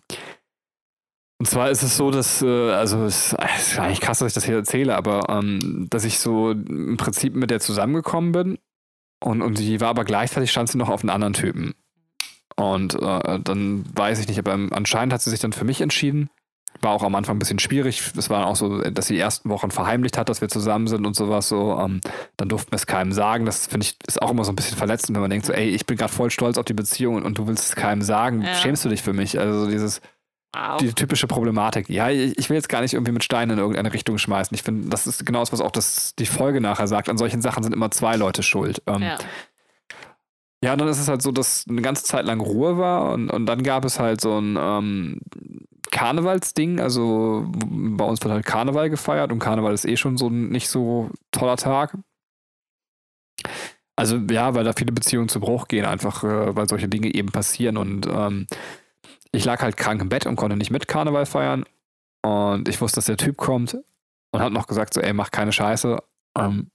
und 1.40 1.48
zwar 1.48 1.72
ist 1.72 1.84
es 1.84 1.98
so, 1.98 2.12
dass, 2.12 2.42
äh, 2.42 2.72
also 2.72 3.04
es 3.06 3.36
es 3.58 3.72
ist 3.74 3.80
eigentlich 3.80 4.02
krass, 4.02 4.20
dass 4.20 4.28
ich 4.30 4.34
das 4.34 4.46
hier 4.46 4.56
erzähle, 4.56 4.96
aber 4.96 5.28
ähm, 5.30 5.88
dass 5.90 6.06
ich 6.06 6.20
so 6.20 6.52
im 6.52 6.98
Prinzip 6.98 7.36
mit 7.36 7.50
der 7.50 7.60
zusammengekommen 7.60 8.32
bin 8.32 8.58
und, 9.24 9.42
und 9.42 9.58
die 9.58 9.82
war 9.82 9.90
aber 9.90 10.06
gleichzeitig 10.06 10.52
stand 10.52 10.70
sie 10.70 10.78
noch 10.78 10.90
auf 10.90 11.02
einen 11.02 11.10
anderen 11.10 11.34
Typen. 11.34 11.74
Und 12.56 12.96
äh, 12.96 13.40
dann 13.40 13.84
weiß 13.96 14.20
ich 14.20 14.28
nicht, 14.28 14.38
aber 14.38 14.54
anscheinend 14.72 15.14
hat 15.14 15.22
sie 15.22 15.32
sich 15.32 15.40
dann 15.40 15.54
für 15.54 15.66
mich 15.66 15.82
entschieden. 15.82 16.30
War 16.82 16.92
auch 16.92 17.04
am 17.04 17.16
Anfang 17.16 17.36
ein 17.38 17.40
bisschen 17.40 17.60
schwierig. 17.60 18.12
Es 18.18 18.30
war 18.30 18.46
auch 18.48 18.56
so, 18.56 18.82
dass 18.82 19.08
sie 19.08 19.14
die 19.14 19.20
ersten 19.20 19.50
Wochen 19.50 19.72
verheimlicht 19.72 20.18
hat, 20.18 20.28
dass 20.30 20.42
wir 20.42 20.50
zusammen 20.50 20.88
sind 20.88 21.06
und 21.06 21.16
sowas 21.16 21.48
so. 21.48 21.80
Ähm, 21.80 22.02
dann 22.38 22.50
durften 22.50 22.72
wir 22.72 22.76
es 22.76 22.86
keinem 22.88 23.12
sagen. 23.14 23.46
Das 23.46 23.68
finde 23.68 23.86
ich 23.86 23.96
ist 24.08 24.22
auch 24.22 24.32
immer 24.32 24.44
so 24.44 24.52
ein 24.52 24.56
bisschen 24.56 24.78
verletzend, 24.78 25.16
wenn 25.16 25.22
man 25.22 25.30
denkt 25.30 25.46
so, 25.46 25.54
ey, 25.54 25.70
ich 25.70 25.86
bin 25.86 25.98
gerade 25.98 26.12
voll 26.12 26.30
stolz 26.30 26.58
auf 26.58 26.66
die 26.66 26.74
Beziehung 26.74 27.16
und, 27.16 27.24
und 27.24 27.38
du 27.38 27.48
willst 27.48 27.66
es 27.70 27.76
keinem 27.76 28.02
sagen. 28.02 28.42
Ja. 28.42 28.54
Schämst 28.56 28.84
du 28.84 28.90
dich 28.90 29.02
für 29.02 29.14
mich? 29.14 29.40
Also 29.40 29.68
dieses 29.70 30.02
Wow. 30.56 30.78
die 30.78 30.94
typische 30.94 31.26
Problematik. 31.26 31.90
Ja, 31.90 32.10
ich 32.12 32.38
ich 32.38 32.48
will 32.50 32.56
jetzt 32.58 32.70
gar 32.70 32.82
nicht 32.82 32.94
irgendwie 32.94 33.12
mit 33.12 33.24
Steinen 33.24 33.58
in 33.58 33.58
irgendeine 33.58 33.92
Richtung 33.92 34.20
schmeißen. 34.20 34.54
Ich 34.54 34.62
finde, 34.62 34.88
das 34.88 35.08
ist 35.08 35.26
genau 35.26 35.40
das, 35.40 35.52
was 35.52 35.62
auch 35.62 35.72
das, 35.72 36.14
die 36.20 36.28
Folge 36.28 36.62
nachher 36.62 36.86
sagt. 36.86 37.10
An 37.10 37.18
solchen 37.18 37.42
Sachen 37.42 37.64
sind 37.64 37.74
immer 37.74 37.90
zwei 37.90 38.18
Leute 38.18 38.44
schuld. 38.44 38.80
Ähm, 38.86 39.02
Ja. 39.02 39.18
ja, 40.64 40.76
dann 40.76 40.88
ist 40.88 41.00
es 41.00 41.08
halt 41.08 41.24
so, 41.24 41.32
dass 41.32 41.66
eine 41.68 41.82
ganze 41.82 42.04
Zeit 42.04 42.26
lang 42.26 42.40
Ruhe 42.40 42.78
war 42.78 43.14
und, 43.14 43.32
und 43.32 43.48
dann 43.48 43.64
gab 43.64 43.84
es 43.84 44.00
halt 44.00 44.22
so 44.22 44.38
ein 44.40 44.56
ähm, 44.62 45.22
Karnevalsding. 45.94 46.80
Also 46.80 47.46
bei 47.48 48.04
uns 48.04 48.22
wird 48.22 48.34
halt 48.34 48.46
Karneval 48.46 48.90
gefeiert 48.90 49.32
und 49.32 49.40
Karneval 49.40 49.74
ist 49.74 49.86
eh 49.86 49.96
schon 49.96 50.18
so 50.18 50.28
ein 50.28 50.50
nicht 50.50 50.68
so 50.68 51.12
toller 51.32 51.56
Tag. 51.56 51.96
Also 53.96 54.18
ja, 54.18 54.56
weil 54.56 54.64
da 54.64 54.74
viele 54.74 54.92
Beziehungen 54.92 55.30
zu 55.30 55.40
Bruch 55.40 55.68
gehen, 55.68 55.86
einfach 55.86 56.24
äh, 56.24 56.56
weil 56.56 56.68
solche 56.68 56.90
Dinge 56.90 57.14
eben 57.14 57.32
passieren 57.32 57.78
und 57.78 58.08
ähm, 58.08 58.48
ich 59.32 59.46
lag 59.46 59.62
halt 59.62 59.78
krank 59.78 60.02
im 60.02 60.10
Bett 60.10 60.26
und 60.26 60.36
konnte 60.36 60.58
nicht 60.58 60.72
mit 60.72 60.88
Karneval 60.88 61.28
feiern 61.28 61.64
und 62.24 62.68
ich 62.68 62.82
wusste, 62.82 62.96
dass 62.96 63.06
der 63.06 63.18
Typ 63.18 63.38
kommt 63.38 63.78
und 64.32 64.42
hat 64.42 64.52
noch 64.52 64.66
gesagt 64.66 64.96
so, 64.96 65.02
ey, 65.02 65.14
mach 65.14 65.30
keine 65.30 65.52
Scheiße. 65.52 66.00
Ähm, 66.40 66.72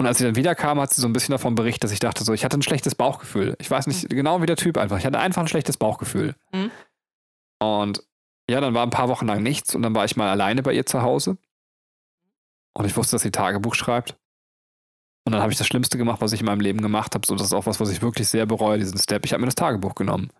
und 0.00 0.06
als 0.06 0.18
sie 0.18 0.24
dann 0.24 0.34
wiederkam, 0.34 0.80
hat 0.80 0.92
sie 0.92 1.00
so 1.00 1.06
ein 1.06 1.12
bisschen 1.12 1.32
davon 1.32 1.54
berichtet, 1.54 1.84
dass 1.84 1.92
ich 1.92 2.00
dachte 2.00 2.24
so, 2.24 2.32
ich 2.32 2.44
hatte 2.44 2.58
ein 2.58 2.62
schlechtes 2.62 2.96
Bauchgefühl. 2.96 3.54
Ich 3.60 3.70
weiß 3.70 3.86
nicht, 3.86 4.08
genau 4.08 4.42
wie 4.42 4.46
der 4.46 4.56
Typ 4.56 4.76
einfach. 4.76 4.98
Ich 4.98 5.06
hatte 5.06 5.20
einfach 5.20 5.42
ein 5.42 5.48
schlechtes 5.48 5.76
Bauchgefühl. 5.76 6.34
Mhm. 6.52 6.70
Und 7.60 8.02
ja, 8.50 8.60
dann 8.60 8.74
war 8.74 8.82
ein 8.82 8.90
paar 8.90 9.08
Wochen 9.08 9.26
lang 9.26 9.42
nichts 9.42 9.74
und 9.74 9.82
dann 9.82 9.94
war 9.94 10.04
ich 10.04 10.16
mal 10.16 10.28
alleine 10.28 10.62
bei 10.62 10.72
ihr 10.72 10.86
zu 10.86 11.02
Hause. 11.02 11.38
Und 12.76 12.84
ich 12.86 12.96
wusste, 12.96 13.12
dass 13.16 13.22
sie 13.22 13.30
Tagebuch 13.30 13.74
schreibt. 13.74 14.16
Und 15.26 15.32
dann 15.32 15.40
habe 15.40 15.52
ich 15.52 15.58
das 15.58 15.66
Schlimmste 15.66 15.96
gemacht, 15.96 16.20
was 16.20 16.32
ich 16.32 16.40
in 16.40 16.46
meinem 16.46 16.60
Leben 16.60 16.82
gemacht 16.82 17.14
habe. 17.14 17.26
So, 17.26 17.34
das 17.34 17.46
ist 17.46 17.52
auch 17.54 17.66
was, 17.66 17.80
was 17.80 17.90
ich 17.90 18.02
wirklich 18.02 18.28
sehr 18.28 18.46
bereue, 18.46 18.78
diesen 18.78 18.98
Step. 18.98 19.24
Ich 19.24 19.32
habe 19.32 19.40
mir 19.40 19.46
das 19.46 19.54
Tagebuch 19.54 19.94
genommen 19.94 20.30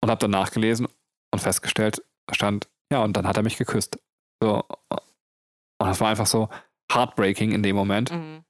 und 0.00 0.10
habe 0.10 0.20
dann 0.20 0.30
nachgelesen 0.30 0.88
und 1.30 1.40
festgestellt, 1.40 2.02
da 2.26 2.34
stand, 2.34 2.68
ja, 2.90 3.02
und 3.02 3.16
dann 3.16 3.26
hat 3.26 3.36
er 3.36 3.42
mich 3.42 3.58
geküsst. 3.58 3.98
So. 4.40 4.64
Und 4.90 5.86
das 5.86 6.00
war 6.00 6.08
einfach 6.08 6.26
so 6.26 6.48
heartbreaking 6.90 7.52
in 7.52 7.62
dem 7.62 7.76
Moment 7.76 8.12
Mhm. 8.12 8.44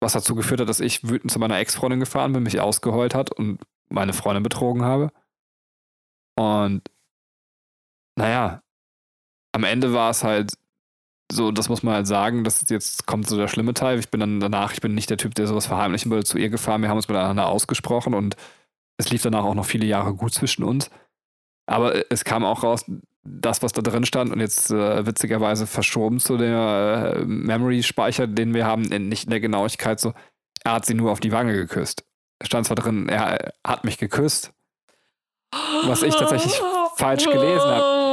was 0.00 0.12
dazu 0.12 0.34
geführt 0.34 0.60
hat, 0.60 0.68
dass 0.68 0.80
ich 0.80 1.08
wütend 1.08 1.32
zu 1.32 1.38
meiner 1.38 1.58
Ex-Freundin 1.58 1.98
gefahren 1.98 2.32
bin, 2.32 2.42
mich 2.42 2.60
ausgeheult 2.60 3.14
hat 3.14 3.32
und 3.32 3.58
meine 3.88 4.12
Freundin 4.12 4.42
betrogen 4.42 4.84
habe. 4.84 5.10
Und 6.36 6.82
naja, 8.16 8.62
am 9.52 9.64
Ende 9.64 9.92
war 9.92 10.10
es 10.10 10.24
halt 10.24 10.54
so, 11.32 11.50
das 11.50 11.68
muss 11.68 11.82
man 11.82 11.94
halt 11.94 12.06
sagen, 12.06 12.44
das 12.44 12.62
ist 12.62 12.70
jetzt 12.70 13.06
kommt 13.06 13.28
so 13.28 13.36
der 13.36 13.48
schlimme 13.48 13.74
Teil. 13.74 13.98
Ich 13.98 14.10
bin 14.10 14.20
dann 14.20 14.40
danach, 14.40 14.72
ich 14.72 14.80
bin 14.80 14.94
nicht 14.94 15.10
der 15.10 15.16
Typ, 15.16 15.34
der 15.34 15.46
sowas 15.46 15.66
verheimlichen 15.66 16.10
will, 16.10 16.24
zu 16.24 16.38
ihr 16.38 16.50
gefahren. 16.50 16.82
Wir 16.82 16.90
haben 16.90 16.96
uns 16.96 17.08
miteinander 17.08 17.48
ausgesprochen 17.48 18.14
und 18.14 18.36
es 18.98 19.10
lief 19.10 19.22
danach 19.22 19.44
auch 19.44 19.54
noch 19.54 19.64
viele 19.64 19.86
Jahre 19.86 20.14
gut 20.14 20.34
zwischen 20.34 20.64
uns. 20.64 20.90
Aber 21.66 22.10
es 22.10 22.24
kam 22.24 22.44
auch 22.44 22.62
raus, 22.62 22.84
das, 23.24 23.62
was 23.62 23.72
da 23.72 23.80
drin 23.80 24.04
stand 24.04 24.30
und 24.32 24.40
jetzt 24.40 24.70
äh, 24.70 25.06
witzigerweise 25.06 25.66
verschoben 25.66 26.20
zu 26.20 26.36
der 26.36 27.14
äh, 27.16 27.24
Memory-Speicher, 27.24 28.26
den 28.26 28.52
wir 28.52 28.66
haben, 28.66 28.92
in, 28.92 29.08
nicht 29.08 29.24
in 29.24 29.30
der 29.30 29.40
Genauigkeit 29.40 29.98
so, 29.98 30.12
er 30.62 30.72
hat 30.72 30.84
sie 30.86 30.94
nur 30.94 31.10
auf 31.10 31.20
die 31.20 31.32
Wange 31.32 31.54
geküsst. 31.54 32.04
Es 32.38 32.48
stand 32.48 32.66
zwar 32.66 32.76
drin, 32.76 33.08
er 33.08 33.52
hat 33.66 33.84
mich 33.84 33.96
geküsst, 33.96 34.52
was 35.84 36.02
ich 36.02 36.14
tatsächlich 36.14 36.60
falsch 36.96 37.24
gelesen 37.24 37.70
habe. 37.70 38.03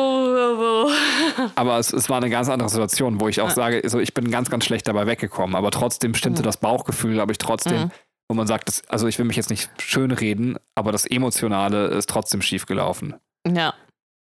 aber 1.55 1.77
es, 1.79 1.93
es 1.93 2.09
war 2.09 2.17
eine 2.17 2.29
ganz 2.29 2.49
andere 2.49 2.69
Situation, 2.69 3.19
wo 3.19 3.27
ich 3.27 3.41
auch 3.41 3.49
Ja. 3.49 3.55
sage, 3.55 3.87
so, 3.89 3.99
ich 3.99 4.13
bin 4.13 4.29
ganz, 4.31 4.49
ganz 4.49 4.65
schlecht 4.65 4.87
dabei 4.87 5.07
weggekommen, 5.07 5.55
aber 5.55 5.71
trotzdem 5.71 6.13
stimmte 6.13 6.41
Mhm. 6.41 6.45
das 6.45 6.57
Bauchgefühl, 6.57 7.19
habe 7.19 7.31
ich 7.31 7.37
trotzdem, 7.37 7.83
Mhm. 7.83 7.91
wo 8.29 8.35
man 8.35 8.47
sagt, 8.47 8.67
das, 8.67 8.81
also 8.89 9.07
ich 9.07 9.17
will 9.19 9.25
mich 9.25 9.35
jetzt 9.37 9.49
nicht 9.49 9.69
schönreden, 9.81 10.57
aber 10.75 10.91
das 10.91 11.05
Emotionale 11.05 11.87
ist 11.87 12.09
trotzdem 12.09 12.41
schief 12.41 12.65
gelaufen. 12.65 13.15
Ja. 13.47 13.73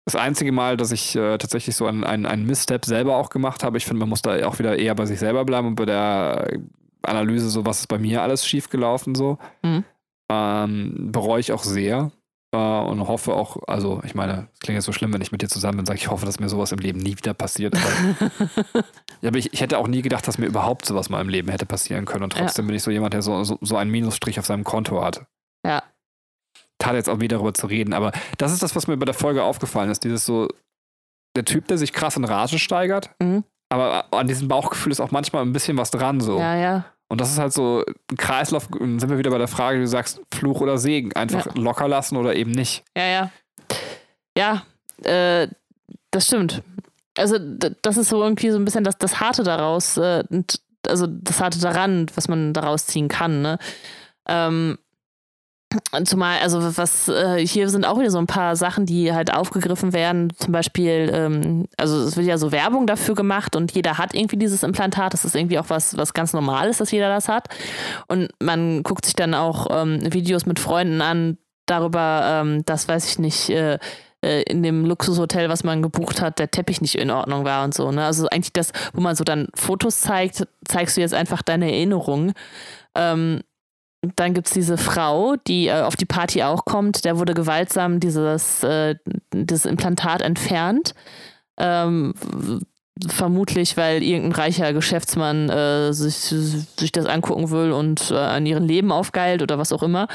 Das 0.05 0.15
einzige 0.15 0.51
Mal, 0.53 0.77
dass 0.77 0.91
ich 0.91 1.15
äh, 1.17 1.38
tatsächlich 1.38 1.75
so 1.75 1.86
einen, 1.86 2.03
einen, 2.05 2.25
einen 2.25 2.46
Misstep 2.46 2.86
selber 2.86 3.17
auch 3.17 3.29
gemacht 3.29 3.63
habe, 3.63 3.77
ich 3.77 3.86
finde, 3.86 4.00
man 4.00 4.10
muss 4.10 4.22
da 4.22 4.48
auch 4.48 4.57
wieder 4.60 4.77
eher 4.77 4.96
bei 4.96 5.05
sich 5.05 5.19
selber 5.19 5.43
bleiben 5.43 5.67
und 5.67 5.75
bei 5.75 5.86
der 5.86 6.60
Analyse, 7.01 7.50
so 7.50 7.65
was 7.65 7.79
ist 7.81 7.88
bei 7.88 7.98
mir 8.00 8.22
alles 8.22 8.46
schief 8.46 8.69
gelaufen, 8.69 9.15
so. 9.15 9.38
Mhm. 9.63 9.84
Ähm, 10.29 11.10
bereue 11.12 11.39
ich 11.39 11.51
auch 11.53 11.63
sehr 11.63 12.12
und 12.56 13.08
hoffe 13.08 13.34
auch, 13.34 13.58
also 13.68 14.01
ich 14.06 14.16
meine, 14.16 14.48
es 14.54 14.60
klingt 14.62 14.75
jetzt 14.77 14.86
so 14.86 14.94
schlimm, 14.94 15.13
wenn 15.13 15.22
ich 15.22 15.32
mit 15.32 15.42
dir 15.42 15.50
zusammen 15.50 15.77
bin, 15.77 15.86
sage 15.86 16.00
ich 16.00 16.10
hoffe, 16.10 16.25
dass 16.25 16.39
mir 16.39 16.48
sowas 16.50 16.72
im 16.72 16.80
Leben 16.80 17.00
nie 17.00 17.18
wieder 17.18 17.34
passiert. 17.34 17.75
Aber, 17.75 18.84
ja, 19.22 19.30
aber 19.30 19.38
ich, 19.38 19.51
ich 19.54 19.62
hätte 19.62 19.77
auch 19.77 19.88
nie 19.88 20.01
gedacht, 20.01 20.27
dass 20.27 20.38
mir 20.38 20.46
überhaupt 20.46 20.86
sowas 20.86 21.10
mal 21.10 21.20
im 21.22 21.30
Leben 21.30 21.50
hätte 21.50 21.66
passieren 21.66 22.06
können 22.06 22.24
und 22.24 22.34
Ja. 22.36 22.42
trotzdem 22.42 22.66
bin 22.68 22.75
ich 22.75 22.84
so 22.84 22.92
jemand, 22.92 23.13
der 23.13 23.22
so, 23.22 23.44
so, 23.44 23.58
so 23.62 23.75
einen 23.77 23.92
Minusstrich 23.92 24.39
auf 24.39 24.46
seinem 24.46 24.63
Konto 24.63 25.04
hat 25.04 25.25
Ja. 25.66 25.84
tat 26.80 26.94
jetzt 26.96 27.10
auch 27.10 27.20
wieder 27.20 27.36
darüber 27.38 27.54
zu 27.54 27.68
reden, 27.68 27.94
aber 27.94 28.12
das 28.38 28.54
ist 28.54 28.63
das, 28.63 28.75
was 28.75 28.88
mir 28.88 28.96
bei 28.98 29.06
der 29.06 29.13
Folge 29.13 29.44
aufgefallen 29.44 29.89
ist. 29.89 30.04
Dieses 30.04 30.25
so, 30.25 30.48
der 31.36 31.44
Typ, 31.46 31.68
der 31.68 31.77
sich 31.77 31.92
krass 31.92 32.16
in 32.18 32.24
Rage 32.24 32.60
steigert, 32.60 33.10
Mhm. 33.22 33.44
aber 33.70 34.06
an 34.13 34.27
diesem 34.27 34.48
Bauchgefühl 34.48 34.92
ist 34.92 35.01
auch 35.01 35.12
manchmal 35.12 35.42
ein 35.44 35.54
bisschen 35.54 35.77
was 35.77 35.92
dran 35.92 36.22
so. 36.22 36.39
Ja, 36.39 36.56
ja. 36.56 36.86
Und 37.10 37.22
das 37.22 37.32
ist 37.32 37.40
halt 37.40 37.54
so 37.54 37.84
ein 38.12 38.18
Kreislauf, 38.18 38.68
dann 38.80 39.00
sind 39.00 39.10
wir 39.10 39.18
wieder 39.18 39.32
bei 39.32 39.38
der 39.38 39.48
Frage, 39.48 39.80
du 39.80 39.88
sagst 39.88 40.20
Fluch 40.34 40.60
oder 40.62 40.78
Segen, 40.78 41.14
einfach 41.14 41.46
Ja. 41.46 41.52
locker 41.56 41.88
lassen 41.88 42.18
oder 42.18 42.36
eben 42.36 42.52
nicht. 42.52 42.84
Ja, 42.98 43.06
ja. 43.06 43.32
Ja, 44.38 44.64
äh, 45.10 45.48
das 46.12 46.28
stimmt. 46.28 46.62
Also, 47.18 47.38
das 47.40 47.98
ist 47.98 48.10
so 48.10 48.22
irgendwie 48.22 48.50
so 48.52 48.58
ein 48.58 48.66
bisschen 48.66 48.84
das, 48.84 48.98
das 48.98 49.20
Harte 49.20 49.44
daraus, 49.44 49.98
äh, 49.98 50.24
also 50.88 51.08
das 51.08 51.42
Harte 51.42 51.60
daran, 51.60 52.06
was 52.16 52.28
man 52.28 52.54
daraus 52.54 52.86
ziehen 52.86 53.08
kann, 53.08 53.42
ne? 53.42 53.58
Ähm, 54.28 54.78
Zumal, 56.05 56.39
also 56.39 56.77
was, 56.77 57.09
äh, 57.09 57.45
hier 57.45 57.67
sind 57.69 57.86
auch 57.86 58.00
wieder 58.00 58.09
so 58.09 58.17
ein 58.17 58.27
paar 58.27 58.55
Sachen, 58.55 58.86
die 58.86 59.12
halt 59.12 59.33
aufgegriffen 59.33 59.91
werden. 59.91 60.31
Zum 60.38 60.53
Beispiel, 60.53 61.12
ähm, 61.13 61.67
also 61.75 62.03
es 62.03 62.15
wird 62.15 62.25
ja 62.25 62.38
so 62.38 62.53
Werbung 62.53 62.88
dafür 62.88 63.15
gemacht 63.15 63.55
und 63.55 63.74
jeder 63.74 63.97
hat 63.97 64.15
irgendwie 64.15 64.38
dieses 64.38 64.63
Implantat. 64.63 65.13
Das 65.13 65.25
ist 65.25 65.36
irgendwie 65.36 65.59
auch 65.59 65.69
was, 65.69 65.97
was 65.97 66.13
ganz 66.13 66.31
Normales, 66.31 66.77
dass 66.77 66.91
jeder 66.91 67.09
das 67.09 67.27
hat. 67.27 67.50
Und 68.07 68.29
man 68.41 68.81
guckt 68.83 69.05
sich 69.05 69.15
dann 69.15 69.33
auch 69.33 69.67
ähm, 69.69 70.01
Videos 70.13 70.45
mit 70.45 70.59
Freunden 70.59 71.01
an 71.01 71.38
darüber, 71.65 72.41
ähm, 72.45 72.63
dass, 72.63 72.88
weiß 72.88 73.09
ich 73.09 73.19
nicht, 73.19 73.50
äh, 73.50 73.77
äh, 74.21 74.43
in 74.43 74.63
dem 74.63 74.86
Luxushotel, 74.86 75.50
was 75.50 75.63
man 75.63 75.81
gebucht 75.81 76.21
hat, 76.21 76.39
der 76.39 76.50
Teppich 76.50 76.81
nicht 76.81 76.95
in 76.95 77.12
Ordnung 77.12 77.45
war 77.45 77.63
und 77.63 77.74
so. 77.74 77.91
Ne? 77.91 78.05
Also 78.05 78.27
eigentlich 78.29 78.53
das, 78.53 78.71
wo 78.93 79.01
man 79.01 79.15
so 79.15 79.24
dann 79.24 79.50
Fotos 79.53 80.00
zeigt, 80.00 80.47
zeigst 80.65 80.97
du 80.97 81.01
jetzt 81.01 81.13
einfach 81.13 81.41
deine 81.41 81.71
Erinnerung. 81.71 82.33
Ähm, 82.95 83.41
dann 84.16 84.34
gibt 84.34 84.48
es 84.48 84.54
diese 84.54 84.78
Frau, 84.78 85.36
die 85.48 85.68
äh, 85.68 85.82
auf 85.82 85.96
die 85.96 86.06
Party 86.06 86.44
auch 86.44 86.66
kommt. 86.66 87.06
Der 87.06 87.20
wurde 87.20 87.34
gewaltsam 87.34 88.00
dieses, 88.00 88.64
äh, 88.64 88.96
dieses 89.34 89.66
Implantat 89.66 90.22
entfernt. 90.22 90.94
Ähm, 91.58 92.14
vermutlich, 93.08 93.78
weil 93.78 94.02
irgendein 94.02 94.32
reicher 94.44 94.74
Geschäftsmann 94.74 95.50
äh, 95.50 95.94
sich, 95.94 96.16
sich 96.16 96.92
das 96.92 97.06
angucken 97.06 97.52
will 97.52 97.72
und 97.72 98.12
äh, 98.12 98.16
an 98.16 98.46
ihrem 98.46 98.66
Leben 98.66 98.92
aufgeilt 98.92 99.42
oder 99.42 99.58
was 99.58 99.72
auch 99.72 99.84
immer. 99.84 100.08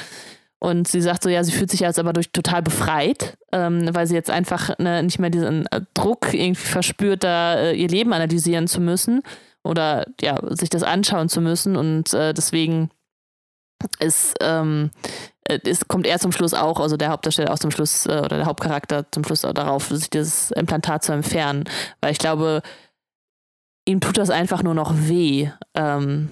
Und 0.58 0.86
sie 0.86 1.00
sagt 1.00 1.24
so, 1.24 1.28
ja, 1.28 1.42
sie 1.42 1.52
fühlt 1.52 1.70
sich 1.70 1.80
jetzt 1.80 1.98
aber 1.98 2.12
durch 2.12 2.30
total 2.30 2.62
befreit, 2.62 3.36
ähm, 3.52 3.88
weil 3.92 4.06
sie 4.06 4.14
jetzt 4.14 4.30
einfach 4.30 4.78
ne, 4.78 5.02
nicht 5.02 5.18
mehr 5.18 5.30
diesen 5.30 5.66
äh, 5.66 5.80
Druck 5.94 6.32
irgendwie 6.32 6.66
verspürt, 6.66 7.24
da 7.24 7.56
äh, 7.56 7.74
ihr 7.74 7.88
Leben 7.88 8.12
analysieren 8.12 8.68
zu 8.68 8.80
müssen 8.80 9.22
oder 9.64 10.06
ja, 10.20 10.38
sich 10.54 10.70
das 10.70 10.82
anschauen 10.82 11.28
zu 11.28 11.40
müssen. 11.40 11.76
Und 11.76 12.12
deswegen 12.12 12.90
ist, 13.98 14.34
ähm, 14.40 14.90
es 15.44 15.86
kommt 15.88 16.06
er 16.06 16.18
zum 16.18 16.32
Schluss 16.32 16.54
auch, 16.54 16.80
also 16.80 16.96
der 16.96 17.10
Hauptdarsteller 17.10 17.52
auch 17.52 17.58
zum 17.58 17.70
Schluss, 17.70 18.06
äh, 18.06 18.20
oder 18.20 18.36
der 18.36 18.46
Hauptcharakter 18.46 19.10
zum 19.10 19.24
Schluss 19.24 19.44
auch 19.44 19.52
darauf, 19.52 19.88
sich 19.88 20.10
dieses 20.10 20.50
Implantat 20.52 21.04
zu 21.04 21.12
entfernen. 21.12 21.64
Weil 22.00 22.12
ich 22.12 22.18
glaube, 22.18 22.62
ihm 23.86 24.00
tut 24.00 24.18
das 24.18 24.30
einfach 24.30 24.62
nur 24.62 24.74
noch 24.74 24.92
weh, 24.94 25.50
ähm, 25.74 26.30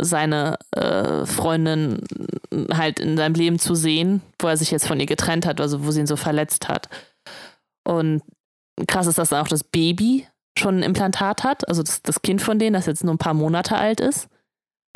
seine 0.00 0.58
äh, 0.72 1.24
Freundin 1.24 2.02
halt 2.72 3.00
in 3.00 3.16
seinem 3.16 3.34
Leben 3.34 3.58
zu 3.58 3.74
sehen, 3.74 4.20
wo 4.38 4.48
er 4.48 4.56
sich 4.56 4.70
jetzt 4.70 4.86
von 4.86 5.00
ihr 5.00 5.06
getrennt 5.06 5.46
hat, 5.46 5.60
also 5.60 5.86
wo 5.86 5.90
sie 5.90 6.00
ihn 6.00 6.06
so 6.06 6.16
verletzt 6.16 6.68
hat. 6.68 6.88
Und 7.84 8.22
krass 8.86 9.06
ist, 9.06 9.18
dass 9.18 9.32
auch 9.32 9.48
das 9.48 9.64
Baby 9.64 10.26
schon 10.58 10.78
ein 10.78 10.82
Implantat 10.82 11.44
hat, 11.44 11.68
also 11.68 11.82
das, 11.82 12.02
das 12.02 12.22
Kind 12.22 12.42
von 12.42 12.58
denen, 12.58 12.74
das 12.74 12.86
jetzt 12.86 13.04
nur 13.04 13.14
ein 13.14 13.18
paar 13.18 13.34
Monate 13.34 13.76
alt 13.76 14.00
ist. 14.00 14.28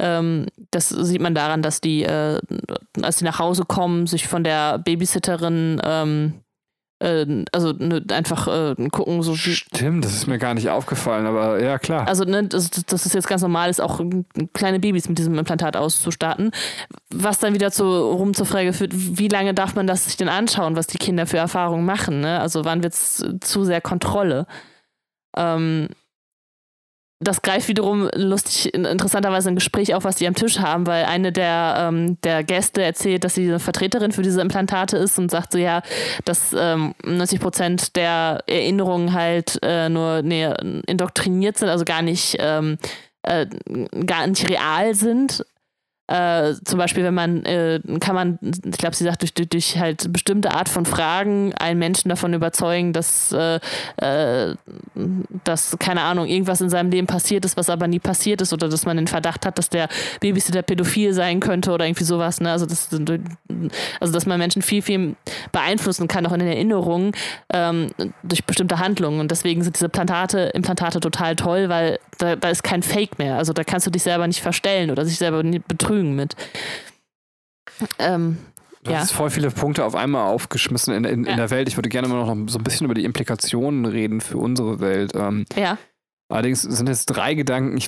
Ähm, 0.01 0.47
das 0.71 0.89
sieht 0.89 1.21
man 1.21 1.35
daran, 1.35 1.61
dass 1.63 1.81
die, 1.81 2.05
äh, 2.05 2.41
als 3.03 3.19
sie 3.19 3.25
nach 3.25 3.39
Hause 3.39 3.65
kommen, 3.65 4.07
sich 4.07 4.27
von 4.27 4.43
der 4.43 4.79
Babysitterin 4.79 5.81
ähm, 5.85 6.35
äh, 7.01 7.45
also 7.53 7.73
ne, 7.73 8.05
einfach 8.13 8.47
äh, 8.47 8.75
gucken, 8.91 9.23
so 9.23 9.35
Stimmt, 9.35 10.05
das 10.05 10.15
ist 10.15 10.27
mir 10.27 10.39
gar 10.39 10.55
nicht 10.55 10.69
aufgefallen, 10.69 11.27
aber 11.27 11.63
ja, 11.63 11.79
klar. 11.79 12.07
Also, 12.07 12.25
ne, 12.25 12.45
das, 12.45 12.71
das 12.71 13.07
ist 13.07 13.15
jetzt 13.15 13.29
ganz 13.29 13.43
normal 13.43 13.71
ist, 13.71 13.81
auch 13.81 14.01
kleine 14.53 14.81
Babys 14.81 15.09
mit 15.09 15.19
diesem 15.19 15.39
Implantat 15.39 15.77
auszustatten. 15.77 16.51
Was 17.11 17.39
dann 17.39 17.55
wieder 17.55 17.71
zu, 17.71 17.85
rum 17.85 18.35
zur 18.35 18.47
Frage 18.47 18.73
führt, 18.73 18.93
wie 18.95 19.29
lange 19.29 19.55
darf 19.55 19.75
man 19.75 19.87
das 19.87 20.05
sich 20.05 20.17
denn 20.17 20.29
anschauen, 20.29 20.77
was 20.77 20.87
die 20.87 20.99
Kinder 20.99 21.27
für 21.27 21.39
Erfahrungen 21.39 21.85
machen? 21.85 22.21
Ne? 22.21 22.41
Also, 22.41 22.65
wann 22.65 22.83
wird 22.83 22.93
es 22.93 23.25
zu 23.41 23.65
sehr 23.65 23.81
Kontrolle? 23.81 24.47
Ähm, 25.37 25.89
das 27.21 27.43
greift 27.43 27.69
wiederum 27.69 28.09
lustig, 28.15 28.73
interessanterweise 28.73 29.51
ein 29.51 29.55
Gespräch 29.55 29.95
auf, 29.95 30.05
was 30.05 30.17
die 30.17 30.27
am 30.27 30.35
Tisch 30.35 30.59
haben, 30.59 30.87
weil 30.87 31.05
eine 31.05 31.33
der, 31.33 31.77
ähm, 31.79 32.17
der 32.23 32.43
Gäste 32.43 32.83
erzählt, 32.83 33.25
dass 33.25 33.35
sie 33.35 33.47
eine 33.47 33.59
Vertreterin 33.59 34.13
für 34.13 34.23
diese 34.23 34.41
Implantate 34.41 34.97
ist 34.97 35.19
und 35.19 35.31
sagt 35.31 35.53
so, 35.53 35.59
ja, 35.59 35.83
dass 36.25 36.55
ähm, 36.59 36.95
90 37.05 37.41
Prozent 37.41 37.97
der 37.97 38.43
Erinnerungen 38.47 39.13
halt 39.13 39.59
äh, 39.63 39.91
nur 39.91 40.23
nee, 40.23 40.49
indoktriniert 40.87 41.59
sind, 41.59 41.69
also 41.69 41.85
gar 41.85 42.01
nicht, 42.01 42.37
ähm, 42.41 42.79
äh, 43.23 43.47
gar 44.07 44.27
nicht 44.27 44.49
real 44.49 44.95
sind, 44.95 45.45
äh, 46.11 46.55
zum 46.65 46.77
Beispiel, 46.77 47.05
wenn 47.05 47.15
man, 47.15 47.45
äh, 47.45 47.79
kann 48.01 48.17
man, 48.17 48.39
ich 48.43 48.79
glaube, 48.79 48.97
sie 48.97 49.05
sagt, 49.05 49.23
durch, 49.23 49.33
durch, 49.33 49.49
durch, 49.49 49.79
halt 49.79 50.13
bestimmte 50.13 50.51
Art 50.51 50.69
von 50.69 50.85
Fragen 50.85 51.55
einen 51.55 51.79
Menschen 51.79 52.09
davon 52.09 52.35
überzeugen, 52.35 52.93
dass, 52.93 53.31
äh, 53.31 53.61
äh, 53.99 54.57
dass, 55.45 55.77
keine 55.79 56.03
Ahnung, 56.03 56.27
irgendwas 56.27 56.61
in 56.61 56.69
seinem 56.69 56.91
Leben 56.91 57.07
passiert 57.07 57.45
ist, 57.45 57.57
was 57.57 57.71
aber 57.71 57.87
nie 57.87 58.01
passiert 58.01 58.41
ist 58.41 58.53
oder 58.53 58.69
dass 58.69 58.87
man 58.87 58.97
den 58.97 59.07
Verdacht 59.07 59.47
hat, 59.47 59.57
dass 59.57 59.69
der 59.69 59.89
Babysitter 60.19 60.63
pädophil 60.63 61.13
sein 61.13 61.39
könnte 61.39 61.71
oder 61.71 61.87
irgendwie 61.87 62.03
sowas. 62.03 62.41
Ne? 62.41 62.51
Also, 62.51 62.67
das, 62.67 62.89
also, 64.01 64.13
dass 64.13 64.27
man 64.27 64.41
Menschen 64.41 64.63
viel, 64.63 64.83
viel 64.83 65.15
beeinflussen 65.53 66.09
kann, 66.09 66.27
auch 66.27 66.33
in 66.33 66.41
den 66.41 66.49
Erinnerungen, 66.49 67.13
ähm, 67.53 67.91
durch 68.25 68.45
bestimmte 68.45 68.81
Handlungen. 68.81 69.21
Und 69.21 69.31
deswegen 69.31 69.63
sind 69.63 69.77
diese 69.77 69.89
Plantate, 69.89 70.51
Implantate 70.55 70.99
total 70.99 71.37
toll, 71.37 71.69
weil 71.69 72.01
da, 72.19 72.35
da 72.35 72.51
ist 72.51 72.65
kein 72.65 72.83
Fake 72.83 73.21
mehr. 73.21 73.37
Also, 73.37 73.53
da 73.53 73.63
kannst 73.63 73.87
du 73.87 73.93
dich 73.93 74.03
selber 74.03 74.27
nicht 74.27 74.41
verstellen 74.41 74.91
oder 74.91 75.05
sich 75.05 75.17
selber 75.17 75.45
betrügen 75.69 76.00
Vergnügen 76.01 76.17
mit. 76.17 76.37
Ähm, 77.99 78.39
Du 78.83 78.93
ja. 78.93 79.01
hast 79.01 79.13
voll 79.13 79.29
viele 79.29 79.51
Punkte 79.51 79.85
auf 79.85 79.95
einmal 79.95 80.25
aufgeschmissen 80.29 80.95
in, 80.95 81.05
in, 81.05 81.25
ja. 81.25 81.33
in, 81.33 81.37
der 81.37 81.51
Welt. 81.51 81.69
Ich 81.69 81.77
würde 81.77 81.91
gerne 81.91 82.09
mal 82.09 82.25
noch 82.25 82.35
so 82.51 82.59
ein 82.59 82.65
bisschen 82.65 82.87
über 82.87 82.95
die 82.95 83.05
Implikationen 83.05 83.85
reden 83.85 84.23
für 84.23 84.39
unsere 84.39 84.81
Welt. 84.81 85.13
Ähm, 85.15 85.45
ja. 85.55 85.77
Allerdings 86.31 86.63
sind 86.63 86.89
jetzt 86.89 87.05
drei 87.05 87.35
Gedanken, 87.35 87.79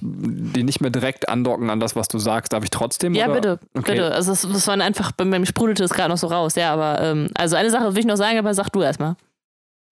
die 0.53 0.63
nicht 0.63 0.83
mehr 0.83 0.91
direkt 0.91 1.31
andocken 1.31 1.71
an 1.71 1.81
das, 1.81 1.97
was 1.97 2.09
du 2.09 2.19
sagst. 2.19 2.53
Darf 2.53 2.63
ich 2.63 2.69
trotzdem? 2.69 3.15
Ja, 3.15 3.25
oder? 3.25 3.35
bitte. 3.35 3.59
Okay. 3.73 3.93
Bitte. 3.93 4.13
Also, 4.13 4.33
das, 4.33 4.43
das 4.43 4.67
waren 4.67 4.83
einfach, 4.83 5.13
bei 5.13 5.25
mir 5.25 5.47
sprudelte 5.47 5.83
es 5.83 5.95
gerade 5.95 6.11
noch 6.11 6.19
so 6.19 6.27
raus. 6.27 6.57
Ja, 6.57 6.75
aber, 6.75 7.01
ähm, 7.01 7.29
also 7.37 7.57
eine 7.57 7.71
Sache 7.71 7.95
will 7.95 8.01
ich 8.01 8.07
noch 8.07 8.17
sagen, 8.17 8.39
aber 8.39 8.53
sag 8.53 8.69
du 8.69 8.83
erstmal. 8.83 9.17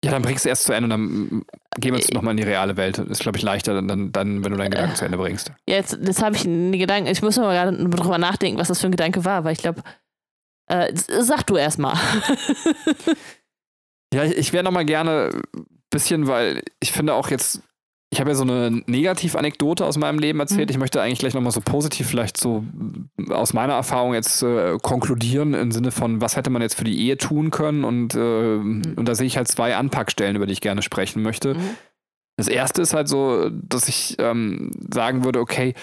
Ja, 0.03 0.13
dann 0.13 0.23
bringst 0.23 0.47
du 0.47 0.49
erst 0.49 0.65
zu 0.65 0.73
Ende 0.73 0.85
und 0.85 0.91
dann 0.91 1.45
gehen 1.79 1.93
wir 1.93 2.01
jetzt 2.01 2.15
nochmal 2.15 2.33
in 2.33 2.39
die 2.39 2.43
reale 2.43 2.77
Welt. 2.79 2.97
Das 2.97 3.07
ist, 3.07 3.21
glaube 3.21 3.37
ich, 3.37 3.45
leichter, 3.45 3.75
dann, 3.75 4.13
dann, 4.13 4.45
wenn 4.45 4.53
du 4.53 4.57
deinen 4.57 4.71
Gedanken 4.71 4.93
äh, 4.93 4.97
zu 4.97 5.05
Ende 5.05 5.19
bringst. 5.19 5.53
Ja, 5.69 5.77
jetzt, 5.77 5.99
jetzt 6.03 6.23
habe 6.23 6.37
ich 6.37 6.47
einen 6.47 6.73
Gedanken. 6.73 7.11
Ich 7.11 7.21
muss 7.21 7.37
mal 7.37 7.53
gerade 7.53 7.77
drüber 7.77 8.17
nachdenken, 8.17 8.59
was 8.59 8.69
das 8.69 8.81
für 8.81 8.87
ein 8.87 8.93
Gedanke 8.93 9.27
war, 9.27 9.45
weil 9.45 9.53
ich 9.53 9.59
glaube, 9.59 9.83
äh, 10.69 10.91
sag 10.95 11.47
du 11.47 11.57
erstmal. 11.57 11.97
ja, 14.15 14.25
ich, 14.25 14.37
ich 14.37 14.53
wäre 14.55 14.65
nochmal 14.65 14.87
gerne 14.87 15.31
ein 15.55 15.67
bisschen, 15.91 16.27
weil 16.29 16.63
ich 16.81 16.93
finde 16.93 17.13
auch 17.13 17.29
jetzt 17.29 17.61
ich 18.13 18.19
habe 18.19 18.31
ja 18.31 18.35
so 18.35 18.43
eine 18.43 18.83
Negativ-Anekdote 18.87 19.87
aus 19.87 19.97
meinem 19.97 20.19
Leben 20.19 20.41
erzählt. 20.41 20.69
Mhm. 20.69 20.73
Ich 20.73 20.79
möchte 20.79 21.01
eigentlich 21.01 21.21
gleich 21.21 21.35
nochmal 21.35 21.53
so 21.53 21.61
positiv 21.61 22.09
vielleicht 22.09 22.37
so 22.37 22.65
aus 23.29 23.53
meiner 23.53 23.75
Erfahrung 23.75 24.15
jetzt 24.15 24.43
äh, 24.43 24.79
konkludieren 24.83 25.55
im 25.55 25.71
Sinne 25.71 25.93
von, 25.93 26.21
was 26.21 26.35
hätte 26.35 26.51
man 26.51 26.61
jetzt 26.61 26.75
für 26.75 26.85
die 26.85 27.07
Ehe 27.07 27.19
tun 27.19 27.53
können? 27.53 27.85
Und, 27.85 28.17
äh, 28.17 28.19
mhm. 28.19 28.95
und 28.97 29.09
da 29.09 29.15
sehe 29.15 29.29
ich 29.29 29.37
halt 29.37 29.47
zwei 29.47 29.77
Anpackstellen, 29.77 30.35
über 30.35 30.47
die 30.47 30.53
ich 30.53 30.61
gerne 30.61 30.83
sprechen 30.83 31.23
möchte. 31.23 31.55
Mhm. 31.55 31.77
Das 32.37 32.49
erste 32.49 32.83
ist 32.83 32.95
halt 32.95 33.07
so, 33.07 33.49
dass 33.51 33.87
ich 33.87 34.17
ähm, 34.19 34.73
sagen 34.93 35.25
würde, 35.25 35.39
okay, 35.39 35.75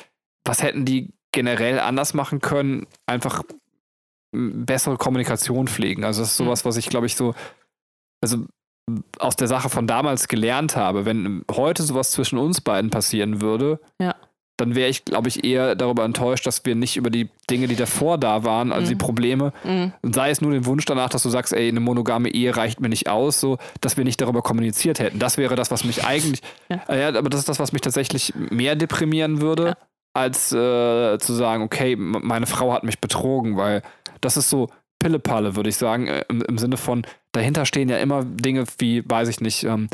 was 0.44 0.64
hätten 0.64 0.84
die 0.84 1.14
generell 1.32 1.80
anders 1.80 2.14
machen 2.14 2.40
können? 2.42 2.88
Einfach 3.06 3.44
bessere 4.34 4.98
Kommunikation 4.98 5.70
pflegen. 5.70 6.04
Also 6.04 6.22
das 6.22 6.32
ist 6.32 6.40
mhm. 6.42 6.46
sowas, 6.46 6.66
was 6.66 6.76
ich 6.76 6.90
glaube 6.90 7.06
ich 7.06 7.16
so, 7.16 7.36
also 8.22 8.46
aus 9.20 9.36
der 9.36 9.48
Sache 9.48 9.70
von 9.70 9.88
damals 9.88 10.28
gelernt 10.28 10.76
habe, 10.76 11.06
wenn 11.06 11.44
heute 11.52 11.84
sowas 11.84 12.12
zwischen 12.12 12.38
uns 12.38 12.62
beiden 12.62 12.90
passieren 12.90 13.42
würde, 13.42 13.80
ja. 14.02 14.16
dann 14.56 14.76
wäre 14.76 14.90
ich, 14.90 15.04
glaube 15.04 15.28
ich, 15.28 15.44
eher 15.44 15.76
darüber 15.76 16.06
enttäuscht, 16.06 16.48
dass 16.48 16.64
wir 16.66 16.74
nicht 16.76 16.96
über 16.96 17.10
die 17.10 17.30
Dinge, 17.50 17.68
die 17.68 17.76
davor 17.76 18.18
da 18.18 18.46
waren, 18.46 18.72
also 18.72 18.86
mhm. 18.86 18.90
die 18.90 18.96
Probleme, 18.96 19.54
mhm. 19.66 19.92
sei 20.04 20.30
es 20.30 20.40
nur 20.40 20.52
den 20.52 20.66
Wunsch 20.66 20.86
danach, 20.86 21.10
dass 21.10 21.24
du 21.24 21.30
sagst, 21.30 21.52
ey, 21.52 21.68
eine 21.68 21.82
monogame 21.82 22.30
Ehe 22.30 22.56
reicht 22.56 22.80
mir 22.80 22.90
nicht 22.90 23.10
aus, 23.10 23.42
so, 23.42 23.58
dass 23.82 23.98
wir 23.98 24.06
nicht 24.06 24.22
darüber 24.22 24.42
kommuniziert 24.42 25.00
hätten. 25.00 25.20
Das 25.20 25.38
wäre 25.38 25.56
das, 25.56 25.70
was 25.70 25.84
mich 25.84 26.06
eigentlich, 26.06 26.42
ja, 26.70 26.82
äh, 26.88 27.02
ja 27.02 27.08
aber 27.10 27.30
das 27.30 27.42
ist 27.42 27.50
das, 27.50 27.60
was 27.60 27.74
mich 27.74 27.82
tatsächlich 27.82 28.34
mehr 28.36 28.78
deprimieren 28.78 29.42
würde, 29.42 29.66
ja. 29.66 29.78
als 30.14 30.54
äh, 30.54 31.18
zu 31.18 31.34
sagen, 31.34 31.62
okay, 31.62 31.98
meine 31.98 32.46
Frau 32.46 32.72
hat 32.72 32.84
mich 32.86 33.00
betrogen, 33.00 33.58
weil 33.58 33.82
das 34.22 34.38
ist 34.38 34.50
so, 34.50 34.70
Pillepalle, 35.00 35.56
würde 35.56 35.70
ich 35.70 35.78
sagen, 35.78 36.08
äh, 36.08 36.26
im, 36.30 36.42
im, 36.42 36.58
Sinne 36.58 36.78
von, 36.78 37.06
dahinter 37.32 37.66
stehen 37.66 37.90
ja 37.90 37.98
immer 37.98 38.24
Dinge 38.26 38.66
wie, 38.80 39.04
weiß 39.08 39.28
ich 39.30 39.42
nicht, 39.42 39.64
ähm, 39.64 39.90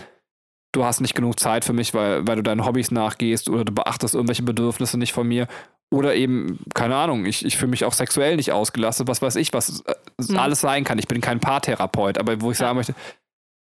du 0.71 0.83
hast 0.83 1.01
nicht 1.01 1.15
genug 1.15 1.39
Zeit 1.39 1.65
für 1.65 1.73
mich, 1.73 1.93
weil, 1.93 2.27
weil 2.27 2.37
du 2.37 2.43
deinen 2.43 2.65
Hobbys 2.65 2.91
nachgehst 2.91 3.49
oder 3.49 3.63
du 3.63 3.73
beachtest 3.73 4.15
irgendwelche 4.15 4.43
Bedürfnisse 4.43 4.97
nicht 4.97 5.13
von 5.13 5.27
mir. 5.27 5.47
Oder 5.91 6.15
eben, 6.15 6.59
keine 6.73 6.95
Ahnung, 6.95 7.25
ich, 7.25 7.45
ich 7.45 7.55
fühle 7.55 7.69
mich 7.69 7.85
auch 7.85 7.93
sexuell 7.93 8.35
nicht 8.35 8.51
ausgelastet, 8.51 9.07
was 9.07 9.21
weiß 9.21 9.35
ich, 9.35 9.53
was 9.53 9.81
äh, 9.81 9.93
mhm. 10.17 10.39
alles 10.39 10.61
sein 10.61 10.83
kann. 10.83 10.97
Ich 10.97 11.07
bin 11.07 11.21
kein 11.21 11.39
Paartherapeut, 11.39 12.17
aber 12.17 12.41
wo 12.41 12.51
ich 12.51 12.57
sagen 12.57 12.77
möchte, 12.77 12.95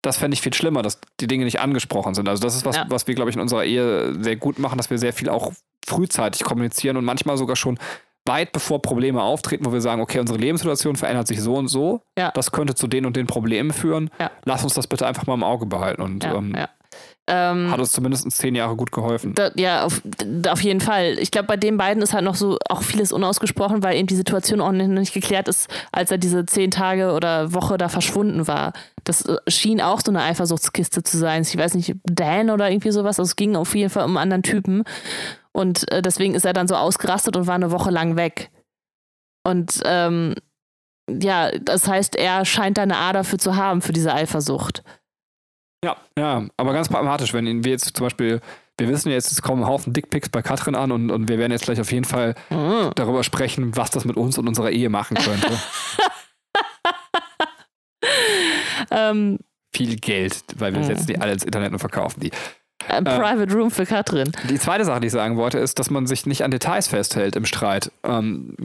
das 0.03 0.19
fände 0.19 0.35
ich 0.35 0.41
viel 0.41 0.55
schlimmer, 0.55 0.83
dass 0.83 1.01
die 1.21 1.27
Dinge 1.27 1.45
nicht 1.45 1.61
angesprochen 1.61 2.15
sind. 2.15 2.29
Also 2.29 2.43
das 2.43 2.57
ist 2.57 2.65
was, 2.65 2.77
ja. 2.77 2.87
was 2.89 3.07
wir, 3.07 3.15
glaube 3.15 3.31
ich, 3.31 3.37
in 3.37 3.43
unserer 3.43 3.65
Ehe 3.65 4.15
sehr 4.23 4.37
gut 4.37 4.59
machen, 4.59 4.77
dass 4.77 4.91
wir 4.91 4.99
sehr 4.99 5.13
viel 5.13 5.29
auch 5.29 5.53
frühzeitig 5.87 6.45
kommunizieren 6.45 6.97
und 6.97 7.05
manchmal 7.05 7.37
sogar 7.37 7.57
schon 7.57 7.79
weit 8.27 8.53
bevor 8.53 8.83
Probleme 8.83 9.23
auftreten, 9.23 9.65
wo 9.65 9.73
wir 9.73 9.81
sagen, 9.81 10.01
okay, 10.01 10.19
unsere 10.21 10.39
Lebenssituation 10.39 10.97
verändert 10.97 11.27
sich 11.27 11.41
so 11.41 11.55
und 11.55 11.69
so, 11.69 12.03
ja. 12.19 12.31
das 12.33 12.53
könnte 12.53 12.75
zu 12.75 12.87
den 12.87 13.07
und 13.07 13.17
den 13.17 13.27
Problemen 13.27 13.73
führen. 13.73 14.11
Ja. 14.19 14.31
Lass 14.45 14.63
uns 14.65 14.75
das 14.75 14.87
bitte 14.87 15.07
einfach 15.07 15.27
mal 15.27 15.35
im 15.35 15.45
Auge 15.45 15.67
behalten. 15.67 16.03
Und, 16.03 16.25
ja, 16.25 16.35
ähm. 16.35 16.55
Ähm, 17.27 17.71
Hat 17.71 17.79
uns 17.79 17.93
zumindest 17.93 18.29
zehn 18.33 18.57
Jahre 18.57 18.75
gut 18.75 18.91
geholfen. 18.91 19.35
da, 19.35 19.51
ja, 19.55 19.85
auf, 19.85 20.03
auf 20.49 20.61
jeden 20.63 20.81
Fall. 20.81 21.17
Ich 21.21 21.31
glaube, 21.31 21.47
bei 21.47 21.57
den 21.57 21.77
beiden 21.77 22.03
ist 22.03 22.13
halt 22.13 22.25
noch 22.25 22.35
so 22.35 22.59
auch 22.69 22.83
vieles 22.83 23.13
unausgesprochen, 23.13 23.85
weil 23.85 23.97
eben 23.97 24.09
die 24.09 24.17
Situation 24.17 24.61
auch 24.61 24.73
nicht, 24.73 24.89
noch 24.89 24.99
nicht 24.99 25.15
geklärt 25.15 25.47
ist, 25.47 25.69
als 25.93 26.11
er 26.11 26.19
diese 26.19 26.45
zehn 26.47 26.73
Tage 26.73 27.13
oder 27.13 27.55
Woche 27.55 27.79
da 27.79 27.89
verschwunden 27.89 28.49
war. 28.49 28.73
Das 29.05 29.25
äh, 29.27 29.37
schien 29.47 29.81
auch 29.81 30.01
so 30.05 30.11
eine 30.11 30.23
Eifersuchtskiste 30.23 31.05
zu 31.05 31.19
sein. 31.19 31.43
Ich 31.43 31.57
weiß 31.57 31.75
nicht, 31.75 31.95
Dan 32.05 32.51
oder 32.51 32.69
irgendwie 32.69 32.91
sowas. 32.91 33.21
Also 33.21 33.29
es 33.29 33.37
ging 33.37 33.55
auf 33.55 33.77
jeden 33.77 33.91
Fall 33.91 34.05
um 34.05 34.17
einen 34.17 34.33
anderen 34.33 34.43
Typen. 34.43 34.83
Und 35.53 35.91
äh, 35.91 36.01
deswegen 36.03 36.35
ist 36.35 36.45
er 36.45 36.53
dann 36.53 36.69
so 36.69 36.77
ausgerastet 36.77 37.37
und 37.37 37.47
war 37.47 37.55
eine 37.57 37.71
Woche 37.73 37.91
lang 37.91 38.17
weg. 38.17 38.51
Und 39.45 39.81
ähm, 39.85 40.35
ja, 41.11 41.51
das 41.59 41.89
heißt, 41.89 42.15
er 42.17 42.45
scheint 42.45 42.79
da 42.79 42.83
eine 42.83 42.99
A 42.99 43.13
dafür 43.13 43.39
zu 43.39 43.57
haben, 43.57 43.83
für 43.83 43.93
diese 43.93 44.15
Eifersucht. 44.15 44.83
Ja, 45.85 45.97
ja, 46.17 46.47
aber 46.57 46.73
ganz 46.73 46.89
pragmatisch, 46.89 47.33
wenn 47.33 47.65
wir 47.65 47.73
jetzt 47.73 47.97
zum 47.97 48.07
Beispiel, 48.07 48.41
wir 48.79 48.89
wissen 48.89 49.11
jetzt, 49.11 49.33
es 49.33 49.43
kommen 49.43 49.63
ein 49.65 49.69
Haufen 49.69 49.93
Dickpics 49.93 50.29
bei 50.29 50.43
Katrin 50.43 50.75
an 50.75 50.93
und, 50.93 51.11
und 51.11 51.29
wir 51.29 51.39
werden 51.39 51.53
jetzt 51.53 51.65
gleich 51.65 51.81
auf 51.81 51.91
jeden 51.91 52.05
Fall 52.05 52.35
Mhm. 52.51 52.93
darüber 52.95 53.25
sprechen, 53.25 53.77
was 53.77 53.91
das 53.91 54.05
mit 54.05 54.17
uns 54.17 54.39
und 54.39 54.47
unserer 54.47 54.71
Ehe 54.71 54.89
machen 54.91 55.17
könnte. 55.17 55.49
Ähm, 58.91 59.39
Viel 59.75 59.97
Geld, 59.97 60.43
weil 60.57 60.73
wir 60.73 60.81
Mhm. 60.81 60.87
setzen 60.87 61.07
die 61.07 61.21
alle 61.21 61.33
ins 61.33 61.45
Internet 61.45 61.73
und 61.73 61.79
verkaufen 61.79 62.21
die. 62.21 62.33
Ein 62.91 63.05
Private 63.05 63.53
Room 63.55 63.71
für 63.71 63.87
Katrin. 63.87 64.33
Die 64.49 64.59
zweite 64.59 64.85
Sache, 64.85 65.01
die 65.01 65.07
ich 65.09 65.13
sagen 65.13 65.37
wollte, 65.37 65.59
ist, 65.59 65.79
dass 65.79 65.91
man 65.91 66.07
sich 66.07 66.27
nicht 66.27 66.43
an 66.45 66.51
Details 66.51 66.89
festhält 66.89 67.37
im 67.37 67.45
Streit. 67.45 67.91
Ähm, 68.05 68.57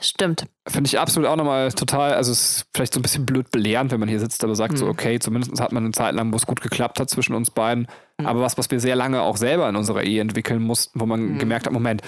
Stimmt. 0.00 0.46
Finde 0.68 0.88
ich 0.88 0.98
absolut 0.98 1.28
auch 1.28 1.36
nochmal 1.36 1.70
total, 1.72 2.14
also 2.14 2.32
es 2.32 2.56
ist 2.58 2.66
vielleicht 2.74 2.92
so 2.92 2.98
ein 3.00 3.02
bisschen 3.02 3.24
blöd 3.24 3.50
belehrend, 3.50 3.92
wenn 3.92 4.00
man 4.00 4.08
hier 4.08 4.18
sitzt, 4.20 4.42
aber 4.44 4.54
sagt 4.54 4.76
so, 4.78 4.84
Mhm. 4.86 4.90
okay, 4.90 5.18
zumindest 5.20 5.60
hat 5.60 5.72
man 5.72 5.84
eine 5.84 5.92
Zeit 5.92 6.14
lang, 6.14 6.32
wo 6.32 6.36
es 6.36 6.44
gut 6.46 6.60
geklappt 6.60 6.98
hat 7.00 7.08
zwischen 7.08 7.34
uns 7.34 7.50
beiden. 7.50 7.86
Mhm. 8.18 8.26
Aber 8.26 8.40
was, 8.42 8.58
was 8.58 8.70
wir 8.70 8.80
sehr 8.80 8.96
lange 8.96 9.22
auch 9.22 9.36
selber 9.36 9.68
in 9.68 9.76
unserer 9.76 10.02
Ehe 10.02 10.20
entwickeln 10.20 10.62
mussten, 10.62 11.00
wo 11.00 11.06
man 11.06 11.20
Mhm. 11.34 11.38
gemerkt 11.38 11.66
hat, 11.66 11.72
Moment, 11.72 12.02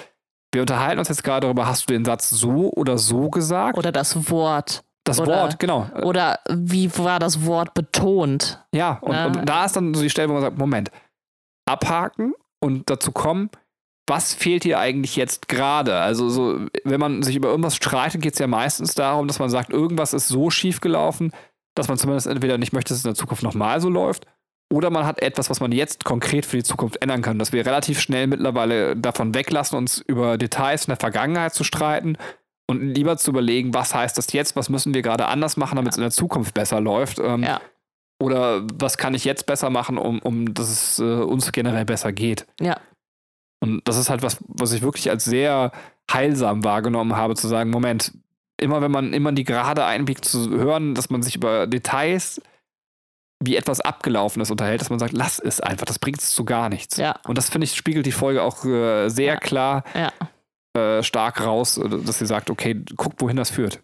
wir 0.53 0.63
unterhalten 0.63 0.99
uns 0.99 1.09
jetzt 1.09 1.23
gerade 1.25 1.47
darüber, 1.47 1.67
hast 1.67 1.89
du 1.89 1.95
den 1.95 2.05
Satz 2.05 2.29
so 2.31 2.71
oder 2.75 2.99
so 2.99 3.31
gesagt? 3.31 3.79
Oder 3.79 3.93
das 3.93 4.31
Wort. 4.31 4.83
das 5.05 5.21
oder- 5.21 5.43
Wort, 5.43 5.59
genau. 5.59 5.87
Oder 6.03 6.41
wie 6.51 6.91
war 6.99 7.19
das 7.19 7.47
Wort 7.47 7.73
betont? 7.75 8.63
Ja, 8.75 8.99
und, 9.01 9.13
Ja. 9.15 9.27
und 9.27 9.49
da 9.49 9.65
ist 9.65 9.75
dann 9.77 9.95
so 9.95 10.03
die 10.03 10.11
Stelle, 10.11 10.29
wo 10.29 10.33
man 10.35 10.43
sagt, 10.43 10.59
Moment, 10.59 10.91
abhaken 11.69 12.35
und 12.61 12.91
dazu 12.91 13.13
kommen, 13.13 13.51
was 14.09 14.35
fehlt 14.35 14.65
dir 14.65 14.79
eigentlich 14.79 15.17
jetzt 15.17 15.49
gerade? 15.49 15.99
Also 15.99 16.31
so, 16.31 16.67
wenn 16.85 17.01
man 17.01 17.23
sich 17.23 17.37
über 17.37 17.49
irgendwas 17.49 17.77
streitet, 17.77 18.23
geht 18.23 18.33
es 18.33 18.39
ja 18.39 18.47
meistens 18.47 18.95
darum, 18.95 19.29
dass 19.29 19.39
man 19.39 19.51
sagt, 19.51 19.71
irgendwas 19.71 20.15
ist 20.15 20.29
so 20.29 20.51
schief 20.51 20.81
gelaufen, 20.81 21.33
dass 21.75 21.89
man 21.89 21.99
zumindest 21.99 22.27
entweder 22.27 22.57
nicht 22.59 22.73
möchte, 22.73 22.89
dass 22.89 22.99
es 22.99 23.05
in 23.05 23.11
der 23.11 23.17
Zukunft 23.17 23.43
nochmal 23.43 23.81
so 23.81 23.89
läuft, 23.89 24.27
oder 24.73 24.91
man 24.91 25.07
hat 25.07 25.23
etwas, 25.23 25.49
was 25.49 25.61
man 25.61 25.73
jetzt 25.73 26.05
konkret 26.05 26.45
für 26.45 26.59
die 26.59 26.63
Zukunft 26.63 27.01
ändern 27.01 27.23
kann, 27.23 27.39
dass 27.39 27.53
wir 27.53 27.65
relativ 27.65 28.01
schnell 28.01 28.27
mittlerweile 28.27 28.97
davon 28.97 29.35
weglassen, 29.35 29.79
uns 29.79 29.99
über 30.07 30.37
Details 30.37 30.85
in 30.85 30.91
der 30.91 30.99
Vergangenheit 30.99 31.55
zu 31.55 31.65
streiten 31.65 32.19
und 32.67 32.95
lieber 32.95 33.17
zu 33.17 33.31
überlegen, 33.31 33.73
was 33.73 33.95
heißt 33.95 34.19
das 34.19 34.33
jetzt, 34.33 34.57
was 34.57 34.69
müssen 34.69 34.93
wir 34.93 35.01
gerade 35.01 35.27
anders 35.27 35.57
machen, 35.57 35.77
damit 35.77 35.93
es 35.93 35.97
in 35.97 36.03
der 36.03 36.11
Zukunft 36.11 36.53
besser 36.53 36.81
läuft. 36.83 37.19
Ähm, 37.19 37.43
Ja. 37.43 37.61
Oder 38.21 38.67
was 38.75 38.99
kann 38.99 39.15
ich 39.15 39.25
jetzt 39.25 39.47
besser 39.47 39.71
machen, 39.71 39.99
um, 39.99 40.19
um 40.21 40.53
dass 40.55 40.69
es 40.71 40.99
äh, 40.99 41.03
uns 41.03 41.53
generell 41.53 41.85
besser 41.85 42.13
geht. 42.13 42.47
Ja. 42.61 42.77
Und 43.61 43.87
das 43.89 43.97
ist 43.97 44.11
halt 44.11 44.23
was, 44.23 44.39
was 44.49 44.73
ich 44.73 44.83
wirklich 44.83 45.11
als 45.11 45.25
sehr 45.25 45.73
heilsam 46.11 46.65
wahrgenommen 46.65 47.17
habe, 47.17 47.35
zu 47.35 47.49
sagen, 47.49 47.71
Moment, 47.71 48.13
immer 48.61 48.81
wenn 48.83 48.91
man 48.91 49.13
immer 49.13 49.33
die 49.33 49.45
gerade 49.45 49.85
einbiegt, 49.85 50.25
zu 50.25 50.51
hören, 50.51 50.95
dass 50.95 51.11
man 51.11 51.23
sich 51.23 51.37
über 51.37 51.67
Details, 51.67 52.41
wie 53.43 53.57
etwas 53.57 53.81
abgelaufen 53.81 54.43
ist, 54.43 54.51
unterhält, 54.51 54.81
dass 54.81 54.91
man 54.91 54.99
sagt, 54.99 55.13
lass 55.13 55.39
es 55.39 55.61
einfach, 55.61 55.87
das 55.87 55.99
bringt 56.01 56.21
es 56.21 56.33
zu 56.33 56.45
gar 56.45 56.69
nichts. 56.69 56.97
Ja. 56.97 57.17
Und 57.27 57.39
das, 57.39 57.51
finde 57.51 57.67
ich, 57.67 57.75
spiegelt 57.77 58.05
die 58.07 58.13
Folge 58.13 58.43
auch 58.43 58.65
äh, 58.65 59.09
sehr 59.09 59.35
Ja. 59.35 59.37
klar 59.41 59.85
Ja. 59.95 60.13
äh, 60.81 61.03
stark 61.05 61.41
raus, 61.41 61.81
dass 62.05 62.19
sie 62.19 62.27
sagt, 62.27 62.51
okay, 62.51 62.83
guck, 62.97 63.21
wohin 63.21 63.37
das 63.37 63.51
führt. 63.51 63.81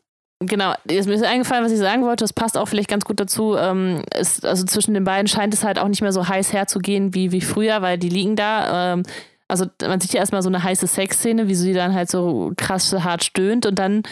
Genau, 0.46 0.74
jetzt 0.88 1.06
mir 1.06 1.14
ist 1.14 1.24
eingefallen, 1.24 1.64
was 1.64 1.72
ich 1.72 1.78
sagen 1.78 2.02
wollte. 2.02 2.24
Das 2.24 2.32
passt 2.32 2.56
auch 2.56 2.66
vielleicht 2.66 2.88
ganz 2.88 3.04
gut 3.04 3.20
dazu. 3.20 3.56
Ähm, 3.56 4.02
ist, 4.18 4.44
also 4.44 4.64
zwischen 4.64 4.94
den 4.94 5.04
beiden 5.04 5.28
scheint 5.28 5.54
es 5.54 5.64
halt 5.64 5.78
auch 5.78 5.88
nicht 5.88 6.02
mehr 6.02 6.12
so 6.12 6.28
heiß 6.28 6.52
herzugehen 6.52 7.14
wie, 7.14 7.32
wie 7.32 7.40
früher, 7.40 7.82
weil 7.82 7.98
die 7.98 8.08
liegen 8.08 8.36
da. 8.36 8.94
Ähm, 8.94 9.02
also 9.48 9.66
man 9.86 10.00
sieht 10.00 10.12
ja 10.12 10.20
erstmal 10.20 10.42
so 10.42 10.48
eine 10.48 10.62
heiße 10.62 10.86
Sexszene, 10.86 11.48
wie 11.48 11.54
sie 11.54 11.74
dann 11.74 11.94
halt 11.94 12.10
so 12.10 12.52
krass 12.56 12.92
hart 12.92 13.24
stöhnt 13.24 13.66
und 13.66 13.78
dann 13.78 14.02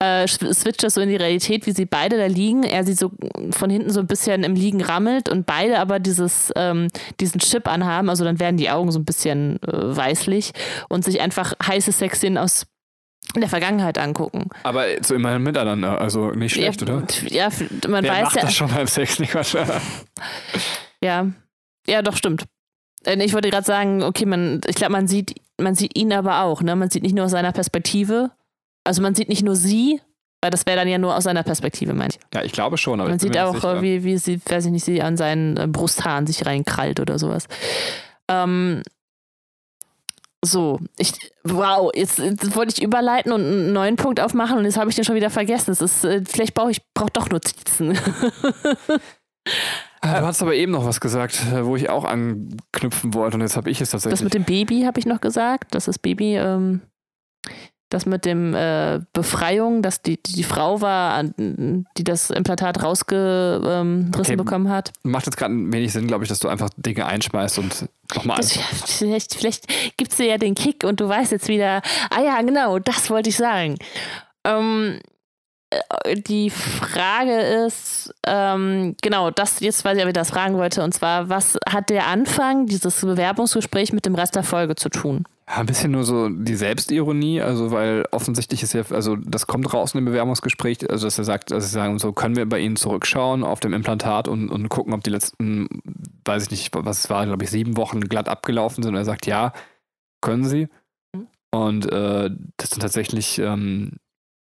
äh, 0.00 0.26
switcht 0.26 0.82
das 0.82 0.94
so 0.94 1.00
in 1.00 1.10
die 1.10 1.16
Realität, 1.16 1.66
wie 1.66 1.72
sie 1.72 1.84
beide 1.84 2.16
da 2.16 2.26
liegen. 2.26 2.62
Er 2.62 2.84
sie 2.84 2.94
so 2.94 3.12
von 3.50 3.70
hinten 3.70 3.90
so 3.90 4.00
ein 4.00 4.06
bisschen 4.06 4.44
im 4.44 4.54
Liegen 4.54 4.82
rammelt 4.82 5.28
und 5.28 5.44
beide 5.46 5.78
aber 5.78 5.98
dieses, 5.98 6.50
ähm, 6.56 6.88
diesen 7.20 7.38
Chip 7.38 7.68
anhaben. 7.68 8.08
Also 8.08 8.24
dann 8.24 8.40
werden 8.40 8.56
die 8.56 8.70
Augen 8.70 8.90
so 8.90 8.98
ein 8.98 9.04
bisschen 9.04 9.62
äh, 9.62 9.96
weißlich 9.96 10.52
und 10.88 11.04
sich 11.04 11.20
einfach 11.20 11.52
heiße 11.62 11.92
Sexszenen 11.92 12.38
aus 12.38 12.66
der 13.38 13.48
Vergangenheit 13.48 13.96
angucken. 13.98 14.48
Aber 14.64 14.84
so 15.02 15.14
immerhin 15.14 15.42
miteinander, 15.42 16.00
also 16.00 16.30
nicht 16.32 16.54
schlecht, 16.54 16.80
ja, 16.88 16.96
oder? 16.96 17.06
Ja, 17.28 17.48
man 17.88 18.02
Wer 18.04 18.12
weiß 18.12 18.24
macht 18.24 18.36
ja. 18.36 18.42
das 18.42 18.54
schon 18.54 18.70
beim 18.70 18.86
Sex 18.86 19.18
nicht? 19.20 19.30
Quatsch. 19.32 19.54
Ja, 21.02 21.26
ja, 21.86 22.02
doch, 22.02 22.16
stimmt. 22.16 22.44
Äh, 23.04 23.22
Ich 23.24 23.32
wollte 23.32 23.48
gerade 23.50 23.64
sagen, 23.64 24.02
okay, 24.02 24.26
man, 24.26 24.60
ich 24.66 24.76
glaube, 24.76 24.92
man 24.92 25.06
sieht, 25.06 25.34
man 25.58 25.74
sieht 25.74 25.96
ihn 25.96 26.12
aber 26.12 26.42
auch, 26.42 26.60
ne? 26.62 26.76
Man 26.76 26.90
sieht 26.90 27.02
nicht 27.02 27.14
nur 27.14 27.24
aus 27.24 27.30
seiner 27.30 27.52
Perspektive. 27.52 28.30
Also 28.84 29.00
man 29.02 29.14
sieht 29.14 29.28
nicht 29.28 29.42
nur 29.42 29.56
sie, 29.56 30.00
weil 30.42 30.50
das 30.50 30.66
wäre 30.66 30.76
dann 30.78 30.88
ja 30.88 30.98
nur 30.98 31.16
aus 31.16 31.24
seiner 31.24 31.42
Perspektive, 31.42 31.94
meine 31.94 32.10
ich. 32.10 32.18
Ja, 32.34 32.42
ich 32.42 32.52
glaube 32.52 32.76
schon. 32.78 33.00
Aber 33.00 33.08
Man 33.08 33.18
sieht 33.18 33.38
auch, 33.38 33.54
sicher. 33.54 33.82
wie, 33.82 34.04
wie 34.04 34.18
sie, 34.18 34.40
weiß 34.44 34.66
ich 34.66 34.72
nicht, 34.72 34.84
sie 34.84 35.00
an 35.02 35.16
seinen 35.16 35.56
äh, 35.56 35.66
Brusthaaren 35.66 36.26
sich 36.26 36.44
reinkrallt 36.46 37.00
oder 37.00 37.18
sowas. 37.18 37.46
Ähm, 38.28 38.82
so, 40.44 40.80
ich, 40.96 41.12
wow, 41.44 41.90
jetzt, 41.94 42.18
jetzt 42.18 42.56
wollte 42.56 42.74
ich 42.76 42.82
überleiten 42.82 43.32
und 43.32 43.42
einen 43.42 43.72
neuen 43.72 43.96
Punkt 43.96 44.20
aufmachen 44.20 44.56
und 44.58 44.64
jetzt 44.64 44.78
habe 44.78 44.88
ich 44.88 44.96
den 44.96 45.04
schon 45.04 45.14
wieder 45.16 45.30
vergessen. 45.30 45.70
Es 45.70 45.80
ist, 45.80 46.04
äh, 46.04 46.22
vielleicht 46.26 46.54
brauche 46.54 46.70
ich 46.70 46.80
brauch 46.94 47.10
doch 47.10 47.28
Notizen. 47.30 47.98
Ah, 50.02 50.20
Du 50.20 50.26
hast 50.26 50.40
aber 50.42 50.54
eben 50.54 50.72
noch 50.72 50.84
was 50.86 51.00
gesagt, 51.00 51.42
äh, 51.52 51.64
wo 51.64 51.76
ich 51.76 51.90
auch 51.90 52.04
anknüpfen 52.04 53.12
wollte 53.14 53.36
und 53.36 53.42
jetzt 53.42 53.56
habe 53.56 53.70
ich 53.70 53.80
es 53.80 53.90
Das 53.90 54.02
tatsächlich. 54.02 54.24
mit 54.24 54.34
dem 54.34 54.44
Baby 54.44 54.82
habe 54.82 54.98
ich 54.98 55.06
noch 55.06 55.20
gesagt, 55.20 55.74
dass 55.74 55.86
das 55.86 55.98
Baby, 55.98 56.36
ähm, 56.36 56.80
das 57.90 58.06
mit 58.06 58.24
dem 58.24 58.54
äh, 58.54 59.00
Befreiung, 59.12 59.82
dass 59.82 60.00
die, 60.00 60.22
die, 60.22 60.32
die 60.32 60.44
Frau 60.44 60.80
war, 60.80 61.22
die 61.36 62.04
das 62.04 62.30
Implantat 62.30 62.82
rausgerissen 62.82 63.66
ähm, 63.66 64.12
Okay. 64.18 64.36
bekommen 64.36 64.68
hat. 64.70 64.92
Macht 65.02 65.26
jetzt 65.26 65.36
gerade 65.36 65.52
wenig 65.54 65.92
Sinn, 65.92 66.06
glaube 66.06 66.24
ich, 66.24 66.28
dass 66.28 66.38
du 66.40 66.48
einfach 66.48 66.70
Dinge 66.76 67.04
einschmeißt 67.06 67.58
und 67.58 67.88
nochmal 68.14 68.36
Das, 68.38 68.52
vielleicht 68.98 69.34
vielleicht 69.34 69.66
gibt 69.96 70.12
es 70.12 70.16
dir 70.16 70.26
ja 70.26 70.38
den 70.38 70.54
Kick 70.54 70.84
und 70.84 71.00
du 71.00 71.08
weißt 71.08 71.32
jetzt 71.32 71.48
wieder, 71.48 71.82
ah 72.10 72.20
ja, 72.22 72.40
genau, 72.42 72.78
das 72.78 73.10
wollte 73.10 73.28
ich 73.28 73.36
sagen. 73.36 73.76
Ähm, 74.44 75.00
äh, 75.70 76.16
die 76.20 76.50
Frage 76.50 77.38
ist, 77.66 78.14
ähm, 78.26 78.96
genau, 79.02 79.30
das 79.30 79.60
jetzt 79.60 79.84
weiß 79.84 79.96
ich, 79.96 80.02
ob 80.02 80.08
ich 80.08 80.14
das 80.14 80.30
fragen 80.30 80.56
wollte, 80.56 80.82
und 80.82 80.94
zwar, 80.94 81.28
was 81.28 81.58
hat 81.68 81.90
der 81.90 82.06
Anfang, 82.06 82.66
dieses 82.66 83.00
Bewerbungsgespräch 83.00 83.92
mit 83.92 84.06
dem 84.06 84.14
Rest 84.14 84.34
der 84.36 84.42
Folge 84.42 84.74
zu 84.76 84.88
tun? 84.88 85.24
Ja, 85.50 85.56
ein 85.56 85.66
bisschen 85.66 85.90
nur 85.90 86.04
so 86.04 86.28
die 86.28 86.54
Selbstironie, 86.54 87.40
also 87.40 87.72
weil 87.72 88.04
offensichtlich 88.12 88.62
ist 88.62 88.72
ja, 88.72 88.82
also 88.90 89.16
das 89.16 89.48
kommt 89.48 89.72
raus 89.74 89.94
in 89.94 89.98
dem 89.98 90.04
Bewerbungsgespräch, 90.04 90.88
also 90.88 91.08
dass 91.08 91.18
er 91.18 91.24
sagt, 91.24 91.50
dass 91.50 91.64
sie 91.64 91.70
sagen, 91.70 91.98
so 91.98 92.12
können 92.12 92.36
wir 92.36 92.48
bei 92.48 92.60
Ihnen 92.60 92.76
zurückschauen 92.76 93.42
auf 93.42 93.58
dem 93.58 93.72
Implantat 93.72 94.28
und, 94.28 94.48
und 94.48 94.68
gucken, 94.68 94.92
ob 94.94 95.02
die 95.02 95.10
letzten, 95.10 95.68
weiß 96.24 96.44
ich 96.44 96.50
nicht, 96.52 96.70
was 96.76 97.00
es 97.00 97.10
war, 97.10 97.26
glaube 97.26 97.42
ich, 97.42 97.50
sieben 97.50 97.76
Wochen 97.76 98.00
glatt 98.02 98.28
abgelaufen 98.28 98.84
sind. 98.84 98.92
Und 98.92 98.98
er 99.00 99.04
sagt, 99.04 99.26
ja, 99.26 99.52
können 100.20 100.44
Sie. 100.44 100.68
Mhm. 101.16 101.26
Und 101.50 101.92
äh, 101.92 102.30
das 102.56 102.70
sind 102.70 102.80
tatsächlich 102.80 103.40
ähm, 103.40 103.94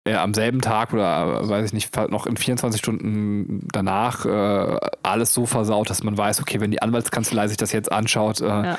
er 0.04 0.22
am 0.22 0.32
selben 0.32 0.62
Tag 0.62 0.94
oder 0.94 1.42
äh, 1.42 1.48
weiß 1.48 1.66
ich 1.66 1.72
nicht, 1.74 1.94
noch 2.10 2.26
in 2.26 2.38
24 2.38 2.78
Stunden 2.78 3.68
danach 3.72 4.24
äh, 4.24 4.78
alles 5.02 5.34
so 5.34 5.44
versaut, 5.44 5.90
dass 5.90 6.02
man 6.02 6.16
weiß, 6.16 6.40
okay, 6.40 6.60
wenn 6.60 6.70
die 6.70 6.80
Anwaltskanzlei 6.80 7.48
sich 7.48 7.58
das 7.58 7.72
jetzt 7.72 7.92
anschaut, 7.92 8.40
äh, 8.40 8.46
Ja. 8.46 8.78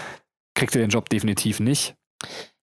kriegt 0.55 0.75
er 0.75 0.81
den 0.81 0.89
Job 0.89 1.09
definitiv 1.09 1.59
nicht. 1.59 1.95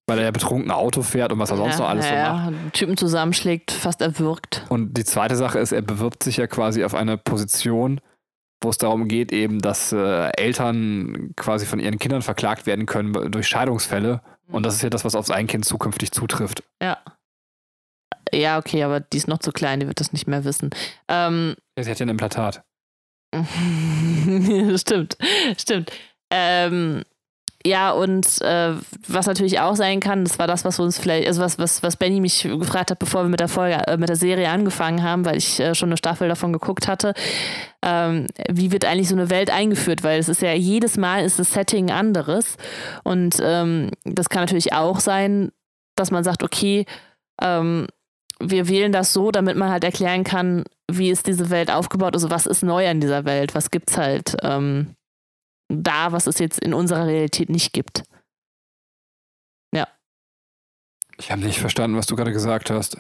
Weil 0.07 0.19
er 0.19 0.25
ja 0.25 0.31
betrunken 0.33 0.71
Auto 0.71 1.03
fährt 1.03 1.33
und 1.33 1.39
was 1.39 1.51
er 1.51 1.57
sonst 1.57 1.79
noch 1.79 1.89
alles 1.89 2.07
so 2.07 2.13
macht. 2.15 2.53
ja, 2.53 2.71
Typen 2.73 2.97
zusammenschlägt, 2.97 3.71
fast 3.71 4.01
erwürgt. 4.01 4.65
Und 4.69 4.97
die 4.99 5.05
zweite 5.05 5.37
Sache 5.37 5.61
ist, 5.61 5.71
er 5.73 5.83
bewirbt 5.83 6.25
sich 6.25 6.39
ja 6.39 6.49
quasi 6.49 6.85
auf 6.85 6.95
eine 6.95 7.17
Position, 7.17 8.01
wo 8.61 8.71
es 8.71 8.79
darum 8.79 9.07
geht, 9.07 9.33
eben, 9.33 9.61
dass 9.61 9.93
äh, 9.93 10.31
Eltern 10.37 11.31
quasi 11.37 11.67
von 11.67 11.79
ihren 11.79 11.99
Kindern 11.99 12.23
verklagt 12.23 12.67
werden 12.67 12.87
können 12.87 13.31
durch 13.31 13.47
Scheidungsfälle. 13.47 14.23
Und 14.49 14.65
das 14.67 14.75
ist 14.75 14.83
ja 14.83 14.91
das, 14.91 15.05
was 15.05 15.15
auf 15.15 15.27
sein 15.27 15.47
Kind 15.47 15.65
zukünftig 15.65 16.11
zutrifft. 16.13 16.63
Ja. 16.83 16.99
Ja, 18.35 18.59
okay, 18.59 18.83
aber 18.83 19.01
die 19.01 19.19
ist 19.19 19.29
noch 19.29 19.39
zu 19.39 19.53
klein, 19.53 19.81
die 19.81 19.87
wird 19.87 20.01
das 20.01 20.13
nicht 20.13 20.27
mehr 20.27 20.45
wissen. 20.45 20.71
Ähm, 21.09 21.55
Sie 21.79 21.91
hat 21.91 21.99
ja 21.99 22.07
ein 22.07 22.11
Implantat. 22.11 22.63
stimmt, 24.77 25.17
stimmt. 25.59 25.93
Ähm, 26.31 27.03
Ja, 27.65 27.93
und 27.93 28.41
äh, 28.41 28.75
was 29.07 29.27
natürlich 29.27 29.61
auch 29.61 29.77
sein 29.77 30.01
kann, 30.01 30.25
das 30.25 30.39
war 30.39 30.47
das, 30.47 30.65
was 30.65 30.81
uns 30.81 30.99
vielleicht, 30.99 31.29
also 31.29 31.41
was, 31.43 31.59
was, 31.59 31.83
was 31.83 31.97
Benny 31.97 32.21
mich 32.21 32.43
gefragt 32.43 32.91
hat, 32.91 32.99
bevor 32.99 33.23
wir 33.23 33.29
mit 33.29 33.41
der 33.41 33.49
Folge, 33.49 33.77
äh, 33.87 33.97
mit 33.97 34.09
der 34.09 34.17
Serie 34.17 34.49
angefangen 34.49 35.03
haben, 35.03 35.25
weil 35.25 35.37
ich 35.37 35.61
äh, 35.61 35.75
schon 35.75 35.91
eine 35.91 35.97
Staffel 35.97 36.29
davon 36.29 36.53
geguckt 36.53 36.89
hatte. 36.89 37.15
Ähm, 37.83 38.27
wie 38.51 38.73
wird 38.73 38.85
eigentlich 38.85 39.09
so 39.09 39.15
eine 39.15 39.31
Welt 39.31 39.51
eingeführt? 39.51 40.03
Weil 40.03 40.19
es 40.19 40.29
ist 40.29 40.43
ja 40.43 40.53
jedes 40.53 40.97
Mal 40.97 41.25
ist 41.25 41.39
das 41.39 41.53
Setting 41.53 41.91
anderes. 41.91 42.57
Und 43.05 43.37
ähm, 43.41 43.91
das 44.05 44.29
kann 44.29 44.43
natürlich 44.43 44.73
auch 44.73 44.99
sein, 44.99 45.53
dass 45.95 46.11
man 46.11 46.25
sagt, 46.25 46.43
okay, 46.43 46.87
ähm, 47.41 47.87
wir 48.41 48.69
wählen 48.69 48.93
das 48.93 49.13
so, 49.13 49.31
damit 49.31 49.57
man 49.57 49.71
halt 49.71 49.85
erklären 49.85 50.25
kann, 50.25 50.65
wie 50.91 51.11
ist 51.11 51.27
diese 51.27 51.51
Welt 51.51 51.71
aufgebaut, 51.71 52.15
also 52.15 52.31
was 52.31 52.47
ist 52.47 52.63
neu 52.63 52.89
an 52.89 53.01
dieser 53.01 53.25
Welt, 53.25 53.55
was 53.55 53.71
gibt's 53.71 53.97
halt. 53.97 54.37
Ähm, 54.43 54.97
da, 55.73 56.13
was 56.13 56.27
es 56.27 56.39
jetzt 56.39 56.59
in 56.59 56.75
unserer 56.75 57.07
Realität 57.07 57.49
nicht 57.49 57.73
gibt. 57.73 58.03
Ja. 59.75 59.89
Ich 61.19 61.31
habe 61.31 61.43
nicht 61.43 61.59
verstanden, 61.59 61.97
was 61.97 62.07
du 62.07 62.17
gerade 62.17 62.33
gesagt 62.33 62.71
hast. 62.71 62.99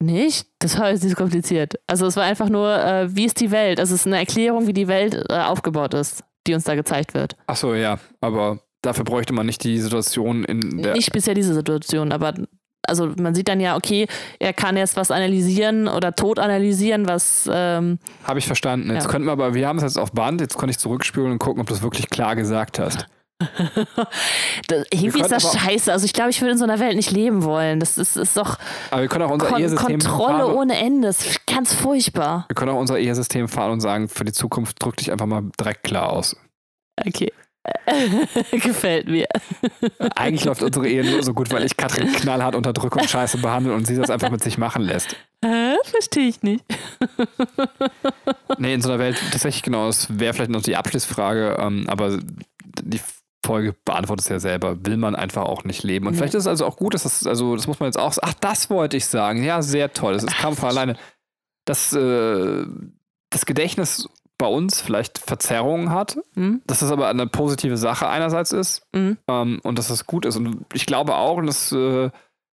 Nicht? 0.00 0.48
Das 0.58 0.78
war 0.78 0.90
jetzt 0.90 1.02
nicht 1.02 1.12
so 1.12 1.16
kompliziert. 1.16 1.74
Also 1.86 2.06
es 2.06 2.16
war 2.16 2.24
einfach 2.24 2.48
nur, 2.48 2.76
äh, 2.76 3.14
wie 3.14 3.24
ist 3.24 3.40
die 3.40 3.50
Welt? 3.50 3.78
Also 3.78 3.94
es 3.94 4.00
ist 4.00 4.06
eine 4.06 4.18
Erklärung, 4.18 4.66
wie 4.66 4.72
die 4.72 4.88
Welt 4.88 5.14
äh, 5.30 5.40
aufgebaut 5.40 5.94
ist, 5.94 6.24
die 6.46 6.54
uns 6.54 6.64
da 6.64 6.74
gezeigt 6.74 7.14
wird. 7.14 7.36
Ach 7.46 7.56
so, 7.56 7.74
ja, 7.74 7.98
aber 8.20 8.60
dafür 8.82 9.04
bräuchte 9.04 9.32
man 9.32 9.46
nicht 9.46 9.62
die 9.62 9.78
Situation 9.78 10.44
in 10.44 10.82
der. 10.82 10.94
Nicht 10.94 11.12
bisher 11.12 11.34
diese 11.34 11.54
Situation, 11.54 12.10
aber 12.10 12.34
also 12.86 13.12
man 13.16 13.34
sieht 13.34 13.48
dann 13.48 13.60
ja, 13.60 13.76
okay, 13.76 14.06
er 14.38 14.52
kann 14.52 14.76
jetzt 14.76 14.96
was 14.96 15.10
analysieren 15.10 15.88
oder 15.88 16.14
tot 16.14 16.38
analysieren, 16.38 17.08
was. 17.08 17.48
Ähm, 17.52 17.98
Habe 18.24 18.38
ich 18.38 18.46
verstanden. 18.46 18.92
Jetzt 18.92 19.04
ja. 19.04 19.10
könnten 19.10 19.26
wir 19.26 19.32
aber, 19.32 19.54
wir 19.54 19.68
haben 19.68 19.78
es 19.78 19.84
jetzt 19.84 19.98
auf 19.98 20.12
Band, 20.12 20.40
jetzt 20.40 20.56
konnte 20.56 20.72
ich 20.72 20.78
zurückspülen 20.78 21.32
und 21.32 21.38
gucken, 21.38 21.60
ob 21.60 21.68
du 21.68 21.74
es 21.74 21.82
wirklich 21.82 22.10
klar 22.10 22.36
gesagt 22.36 22.78
hast. 22.78 23.06
das, 24.68 24.86
irgendwie 24.90 25.20
ist 25.20 25.32
das 25.32 25.52
scheiße. 25.52 25.92
Also 25.92 26.04
ich 26.04 26.12
glaube, 26.12 26.30
ich 26.30 26.40
würde 26.40 26.52
in 26.52 26.58
so 26.58 26.64
einer 26.64 26.78
Welt 26.78 26.96
nicht 26.96 27.10
leben 27.10 27.42
wollen. 27.42 27.80
Das 27.80 27.98
ist, 27.98 28.16
ist 28.16 28.36
doch 28.36 28.58
aber 28.90 29.02
wir 29.02 29.08
können 29.08 29.24
auch 29.24 29.30
unser 29.30 29.46
Kon 29.46 29.74
Kontrolle 29.74 30.44
fahren. 30.44 30.54
ohne 30.54 30.76
Ende. 30.76 31.08
Das 31.08 31.26
ist 31.26 31.46
ganz 31.46 31.74
furchtbar. 31.74 32.44
Wir 32.48 32.54
können 32.54 32.70
auch 32.70 32.78
unser 32.78 32.98
Ehesystem 32.98 33.48
fahren 33.48 33.72
und 33.72 33.80
sagen, 33.80 34.08
für 34.08 34.24
die 34.24 34.32
Zukunft 34.32 34.82
drück 34.82 34.96
dich 34.96 35.10
einfach 35.10 35.26
mal 35.26 35.42
direkt 35.58 35.82
klar 35.82 36.10
aus. 36.10 36.36
Okay. 37.04 37.32
Gefällt 38.50 39.08
mir. 39.08 39.26
Eigentlich 40.16 40.44
läuft 40.44 40.62
unsere 40.62 40.88
Ehe 40.88 41.04
nur 41.04 41.22
so 41.22 41.32
gut, 41.32 41.50
weil 41.52 41.64
ich 41.64 41.76
Katrin 41.76 42.12
knallhart 42.12 42.54
unter 42.54 42.72
Druck 42.72 42.96
und 42.96 43.08
Scheiße 43.08 43.38
behandle 43.38 43.74
und 43.74 43.86
sie 43.86 43.96
das 43.96 44.10
einfach 44.10 44.30
mit 44.30 44.42
sich 44.42 44.58
machen 44.58 44.82
lässt. 44.82 45.16
Äh, 45.42 45.74
Verstehe 45.84 46.28
ich 46.28 46.42
nicht. 46.42 46.64
nee, 48.58 48.74
in 48.74 48.82
so 48.82 48.90
einer 48.90 48.98
Welt 48.98 49.16
tatsächlich 49.30 49.62
genau, 49.62 49.86
das 49.86 50.18
wäre 50.18 50.34
vielleicht 50.34 50.50
noch 50.50 50.62
die 50.62 50.76
Abschlussfrage, 50.76 51.56
ähm, 51.60 51.84
aber 51.88 52.18
die 52.82 53.00
Folge 53.44 53.74
beantwortet 53.84 54.24
es 54.24 54.28
ja 54.28 54.40
selber. 54.40 54.84
Will 54.84 54.96
man 54.96 55.14
einfach 55.14 55.42
auch 55.42 55.64
nicht 55.64 55.82
leben. 55.82 56.06
Und 56.06 56.12
nee. 56.12 56.18
vielleicht 56.18 56.34
ist 56.34 56.44
es 56.44 56.48
also 56.48 56.66
auch 56.66 56.76
gut, 56.76 56.94
dass 56.94 57.02
das, 57.02 57.26
also 57.26 57.56
das 57.56 57.66
muss 57.66 57.80
man 57.80 57.88
jetzt 57.88 57.98
auch, 57.98 58.16
ach, 58.22 58.34
das 58.34 58.70
wollte 58.70 58.96
ich 58.96 59.06
sagen. 59.06 59.42
Ja, 59.42 59.62
sehr 59.62 59.92
toll. 59.92 60.14
Das 60.14 60.24
ist 60.24 60.36
Kampf 60.36 60.62
alleine. 60.62 60.96
Das, 61.64 61.92
äh, 61.92 62.64
das 63.30 63.46
Gedächtnis 63.46 64.08
bei 64.42 64.48
uns 64.48 64.80
vielleicht 64.80 65.18
Verzerrungen 65.18 65.90
hat, 65.90 66.18
mhm. 66.34 66.62
dass 66.66 66.80
das 66.80 66.90
aber 66.90 67.06
eine 67.06 67.28
positive 67.28 67.76
Sache 67.76 68.08
einerseits 68.08 68.50
ist 68.50 68.84
mhm. 68.92 69.16
ähm, 69.28 69.60
und 69.62 69.78
dass 69.78 69.86
das 69.86 70.04
gut 70.04 70.26
ist. 70.26 70.34
Und 70.34 70.66
ich 70.74 70.84
glaube 70.84 71.14
auch, 71.14 71.36
und 71.36 71.46
das 71.46 71.70
äh, 71.70 72.10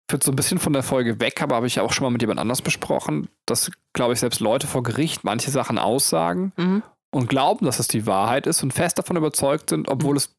führt 0.09 0.21
so 0.21 0.33
ein 0.33 0.35
bisschen 0.35 0.59
von 0.59 0.73
der 0.73 0.83
Folge 0.83 1.21
weg, 1.21 1.41
aber 1.41 1.55
habe 1.55 1.67
ich 1.67 1.79
auch 1.79 1.93
schon 1.93 2.03
mal 2.03 2.09
mit 2.09 2.21
jemand 2.21 2.41
anders 2.41 2.61
besprochen, 2.61 3.29
dass, 3.45 3.71
glaube 3.93 4.11
ich, 4.11 4.19
selbst 4.19 4.41
Leute 4.41 4.67
vor 4.67 4.83
Gericht 4.83 5.23
manche 5.23 5.49
Sachen 5.49 5.77
aussagen 5.77 6.51
mhm. 6.57 6.83
und 7.11 7.29
glauben, 7.29 7.65
dass 7.65 7.79
es 7.79 7.87
die 7.87 8.05
Wahrheit 8.05 8.47
ist 8.47 8.63
und 8.63 8.73
fest 8.73 8.97
davon 8.99 9.15
überzeugt 9.15 9.69
sind, 9.69 9.87
obwohl 9.87 10.11
mhm. 10.11 10.17
es 10.17 10.35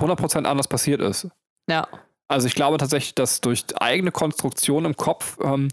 100% 0.00 0.46
anders 0.46 0.66
passiert 0.66 1.02
ist. 1.02 1.28
Ja. 1.68 1.86
Also 2.26 2.46
ich 2.46 2.54
glaube 2.54 2.78
tatsächlich, 2.78 3.14
dass 3.14 3.42
durch 3.42 3.66
eigene 3.78 4.12
Konstruktion 4.12 4.86
im 4.86 4.96
Kopf 4.96 5.36
ähm, 5.44 5.68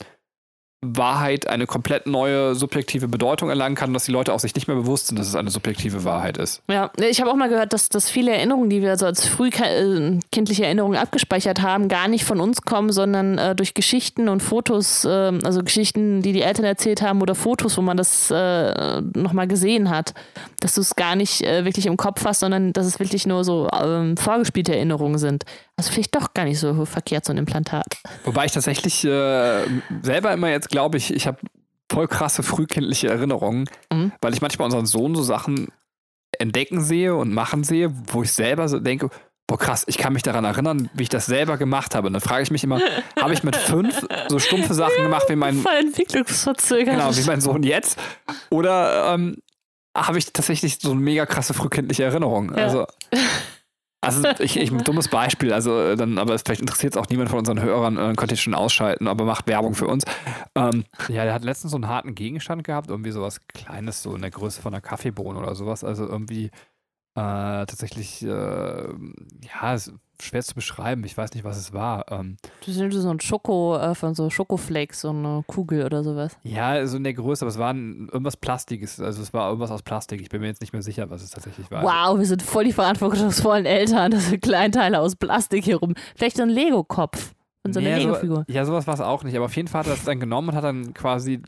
Wahrheit 0.84 1.48
eine 1.48 1.66
komplett 1.66 2.08
neue 2.08 2.56
subjektive 2.56 3.08
Bedeutung 3.08 3.50
erlangen 3.50 3.76
kann, 3.76 3.94
dass 3.94 4.06
die 4.06 4.12
Leute 4.12 4.34
auch 4.34 4.40
sich 4.40 4.54
nicht 4.56 4.68
mehr 4.68 4.78
bewusst 4.78 5.08
sind, 5.08 5.20
dass 5.20 5.28
es 5.28 5.36
eine 5.36 5.50
subjektive 5.50 6.04
Wahrheit 6.04 6.38
ist. 6.38 6.62
Ja, 6.70 6.92
ich 6.98 7.22
habe 7.22 7.32
auch 7.32 7.36
mal 7.36 7.50
gehört, 7.50 7.74
dass, 7.74 7.90
dass 7.90 8.10
viele 8.10 8.32
Erinnerungen, 8.32 8.70
die 8.70 8.82
wir 8.82 8.98
so 8.98 9.06
als 9.06 9.28
frühkindliche 9.28 10.66
Erinnerungen 10.66 10.98
abgespeichert 10.98 11.62
haben, 11.62 11.88
gar 11.88 12.08
nicht 12.08 12.26
von 12.26 12.40
uns 12.40 12.62
kommen, 12.62 12.92
sondern 12.92 13.38
äh, 13.38 13.56
durch 13.56 13.74
Geschichten 13.74 14.30
und 14.30 14.42
Fotos, 14.42 15.06
äh, 15.06 15.10
also 15.10 15.64
Geschichten, 15.64 16.22
die 16.22 16.34
die 16.34 16.42
Eltern 16.42 16.66
erzählt 16.66 17.02
haben 17.02 17.22
oder 17.22 17.36
Fotos, 17.36 17.78
wo 17.78 17.82
man 17.82 17.98
das 17.98 18.32
äh, 18.32 19.02
nochmal 19.16 19.48
gesehen 19.48 19.90
hat. 19.90 20.14
Dass 20.60 20.76
du 20.76 20.82
es 20.82 20.96
gar 20.96 21.16
nicht 21.16 21.42
äh, 21.42 21.66
wirklich 21.66 21.86
im 21.86 21.98
Kopf 21.98 22.24
hast, 22.26 22.42
sondern 22.42 22.74
dass 22.74 22.86
es 22.86 23.00
wirklich 23.00 23.26
nur 23.26 23.44
so 23.44 23.68
ähm, 23.72 24.18
vorgespielte 24.18 24.76
Erinnerungen 24.76 25.18
sind. 25.18 25.44
Also 25.78 25.92
vielleicht 25.92 26.16
doch 26.16 26.34
gar 26.34 26.46
nicht 26.46 26.60
so 26.60 26.86
verkehrt, 26.86 27.26
so 27.26 27.34
ein 27.34 27.38
Implantat. 27.38 27.98
Wobei 28.26 28.46
ich 28.46 28.52
tatsächlich 28.52 29.04
äh, 29.04 29.66
selber 30.02 30.32
immer 30.32 30.50
jetzt 30.50 30.70
glaube, 30.70 30.98
ich, 30.98 31.12
ich 31.14 31.26
habe 31.26 31.40
voll 31.92 32.08
krasse 32.08 32.44
frühkindliche 32.44 33.08
Erinnerungen, 33.10 33.70
mhm. 33.92 34.12
weil 34.22 34.34
ich 34.34 34.42
manchmal 34.42 34.66
unseren 34.66 34.86
Sohn 34.86 35.16
so 35.16 35.24
Sachen 35.24 35.70
entdecken 36.40 36.82
sehe 36.82 37.16
und 37.16 37.34
machen 37.34 37.64
sehe, 37.64 37.94
wo 38.08 38.24
ich 38.24 38.32
selber 38.32 38.68
so 38.68 38.80
denke, 38.80 39.10
boah 39.48 39.58
krass, 39.58 39.84
ich 39.88 39.98
kann 39.98 40.14
mich 40.14 40.24
daran 40.24 40.46
erinnern, 40.46 40.90
wie 40.94 41.04
ich 41.04 41.10
das 41.10 41.26
selber 41.26 41.58
gemacht 41.58 41.96
habe. 41.96 42.08
Und 42.08 42.14
dann 42.14 42.22
frage 42.22 42.44
ich 42.44 42.52
mich 42.52 42.64
immer, 42.64 42.80
habe 43.20 43.34
ich 43.34 43.44
mit 43.44 43.56
fünf 43.56 44.06
so 44.28 44.40
stumpfe 44.40 44.74
Sachen 44.74 44.98
gemacht 45.04 45.26
wie 45.30 45.36
mein 45.36 45.58
Voll 45.58 45.76
Entwicklungsverzögerung. 45.76 46.98
Genau, 46.98 47.16
wie 47.16 47.24
mein 47.24 47.42
Sohn 47.42 47.64
jetzt? 47.64 48.00
Oder 48.50 49.14
ähm, 49.14 49.38
habe 49.96 50.18
ich 50.18 50.32
tatsächlich 50.34 50.80
so 50.82 50.92
eine 50.92 51.00
mega 51.00 51.26
krasse 51.26 51.54
frühkindliche 51.54 52.04
Erinnerung? 52.04 52.56
Ja. 52.56 52.64
Also 52.64 52.88
also 54.04 54.28
ich, 54.40 54.58
ich 54.58 54.72
ein 54.72 54.84
dummes 54.84 55.08
Beispiel, 55.08 55.54
also 55.54 55.80
äh, 55.80 55.96
dann, 55.96 56.18
aber 56.18 56.38
vielleicht 56.38 56.62
interessiert 56.62 56.94
es 56.94 56.98
auch 56.98 57.08
niemand 57.10 57.30
von 57.30 57.40
unseren 57.40 57.62
Hörern, 57.62 57.98
äh, 57.98 58.14
könnt 58.16 58.32
ihr 58.32 58.38
schon 58.38 58.54
ausschalten, 58.54 59.08
aber 59.08 59.26
macht 59.26 59.48
Werbung 59.48 59.76
für 59.76 59.88
uns. 59.88 60.04
Ähm, 60.56 60.86
ja, 61.10 61.24
der 61.24 61.34
hat 61.34 61.44
letztens 61.44 61.72
so 61.72 61.78
einen 61.78 61.88
harten 61.88 62.16
Gegenstand 62.16 62.64
gehabt, 62.64 62.90
irgendwie 62.90 63.12
sowas 63.12 63.42
Kleines, 63.48 64.04
so 64.04 64.16
in 64.16 64.22
der 64.22 64.32
Größe 64.32 64.62
von 64.62 64.74
einer 64.74 64.82
Kaffeebohne 64.82 65.40
oder 65.40 65.56
sowas. 65.56 65.84
Also 65.84 66.08
irgendwie 66.08 66.52
äh, 67.16 67.66
tatsächlich, 67.66 68.24
äh, 68.24 68.28
ja, 68.28 69.74
ist 69.74 69.94
schwer 70.22 70.42
zu 70.42 70.56
beschreiben. 70.56 71.04
Ich 71.04 71.18
weiß 71.18 71.34
nicht, 71.34 71.44
was 71.44 71.58
es 71.58 71.74
war. 71.74 72.12
Ähm, 72.12 72.38
das 72.66 72.76
sind 72.76 72.92
so 72.92 73.10
ein 73.10 73.20
Schoko, 73.20 73.78
äh, 73.78 73.94
von 73.94 74.16
so 74.16 74.30
Schokoflakes, 74.30 75.02
so 75.02 75.10
eine 75.10 75.44
Kugel 75.46 75.86
oder 75.86 76.04
sowas. 76.04 76.38
Ja, 76.44 76.86
so 76.88 76.98
in 76.98 77.04
der 77.04 77.14
Größe, 77.14 77.44
aber 77.44 77.50
es 77.50 77.58
war 77.58 77.74
ein, 77.74 78.10
irgendwas 78.12 78.38
Plastiges. 78.38 79.00
Also 79.00 79.22
es 79.22 79.34
war 79.34 79.50
irgendwas 79.50 79.72
aus 79.72 79.84
Plastik. 79.84 80.22
Ich 80.22 80.30
bin 80.30 80.42
mir 80.42 80.48
jetzt 80.48 80.62
nicht 80.62 80.74
mehr 80.74 80.82
sicher, 80.82 81.10
was 81.10 81.22
es 81.22 81.32
tatsächlich 81.32 81.70
war. 81.70 81.84
Wow, 81.84 82.18
wir 82.18 82.26
sind 82.26 82.42
voll 82.42 82.64
die 82.64 82.74
verantwortungsvollen 82.74 83.66
Eltern. 83.66 84.12
Das 84.12 84.30
sind 84.30 84.42
Kleinteile 84.42 85.00
aus 85.00 85.16
Plastik 85.16 85.66
hier 85.66 85.78
rum. 85.78 85.94
Vielleicht 86.16 86.38
so 86.38 86.44
ein 86.44 86.50
Lego-Kopf. 86.50 87.34
Und 87.66 87.74
so 87.74 87.80
eine 87.80 87.90
nee, 87.90 88.04
Lego-Figur. 88.04 88.46
So, 88.48 88.54
ja, 88.54 88.66
sowas 88.66 88.88
war 88.88 88.94
es 88.94 89.00
auch 89.00 89.24
nicht. 89.24 89.36
Aber 89.36 89.46
auf 89.46 89.56
jeden 89.56 89.70
Fall 89.70 89.80
hat 89.80 89.88
er 89.88 89.94
das 89.94 90.04
dann 90.04 90.20
genommen 90.20 90.50
und 90.50 90.56
hat 90.56 90.66
dann 90.66 90.94
quasi 90.94 91.42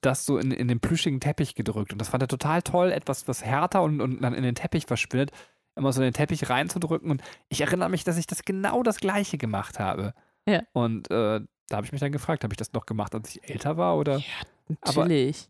das 0.00 0.24
so 0.24 0.38
in, 0.38 0.50
in 0.50 0.66
den 0.66 0.80
plüschigen 0.80 1.20
Teppich 1.20 1.54
gedrückt. 1.54 1.92
Und 1.92 1.98
das 2.00 2.08
fand 2.08 2.22
er 2.22 2.28
total 2.28 2.62
toll, 2.62 2.90
etwas, 2.90 3.28
was 3.28 3.44
härter 3.44 3.82
und, 3.82 4.00
und 4.00 4.22
dann 4.22 4.32
in 4.32 4.42
den 4.42 4.54
Teppich 4.54 4.86
verschwindet, 4.86 5.30
immer 5.76 5.92
so 5.92 6.00
in 6.00 6.06
den 6.06 6.14
Teppich 6.14 6.48
reinzudrücken. 6.48 7.10
Und 7.10 7.22
ich 7.50 7.60
erinnere 7.60 7.90
mich, 7.90 8.02
dass 8.04 8.16
ich 8.16 8.26
das 8.26 8.44
genau 8.44 8.82
das 8.82 8.96
Gleiche 8.96 9.36
gemacht 9.36 9.78
habe. 9.78 10.14
Ja. 10.48 10.62
Und 10.72 11.10
äh, 11.10 11.40
da 11.68 11.76
habe 11.76 11.84
ich 11.84 11.92
mich 11.92 12.00
dann 12.00 12.12
gefragt, 12.12 12.44
habe 12.44 12.54
ich 12.54 12.58
das 12.58 12.72
noch 12.72 12.86
gemacht, 12.86 13.14
als 13.14 13.36
ich 13.36 13.48
älter 13.48 13.76
war? 13.76 13.98
Oder? 13.98 14.18
Ja, 14.18 14.24
natürlich. 14.68 15.48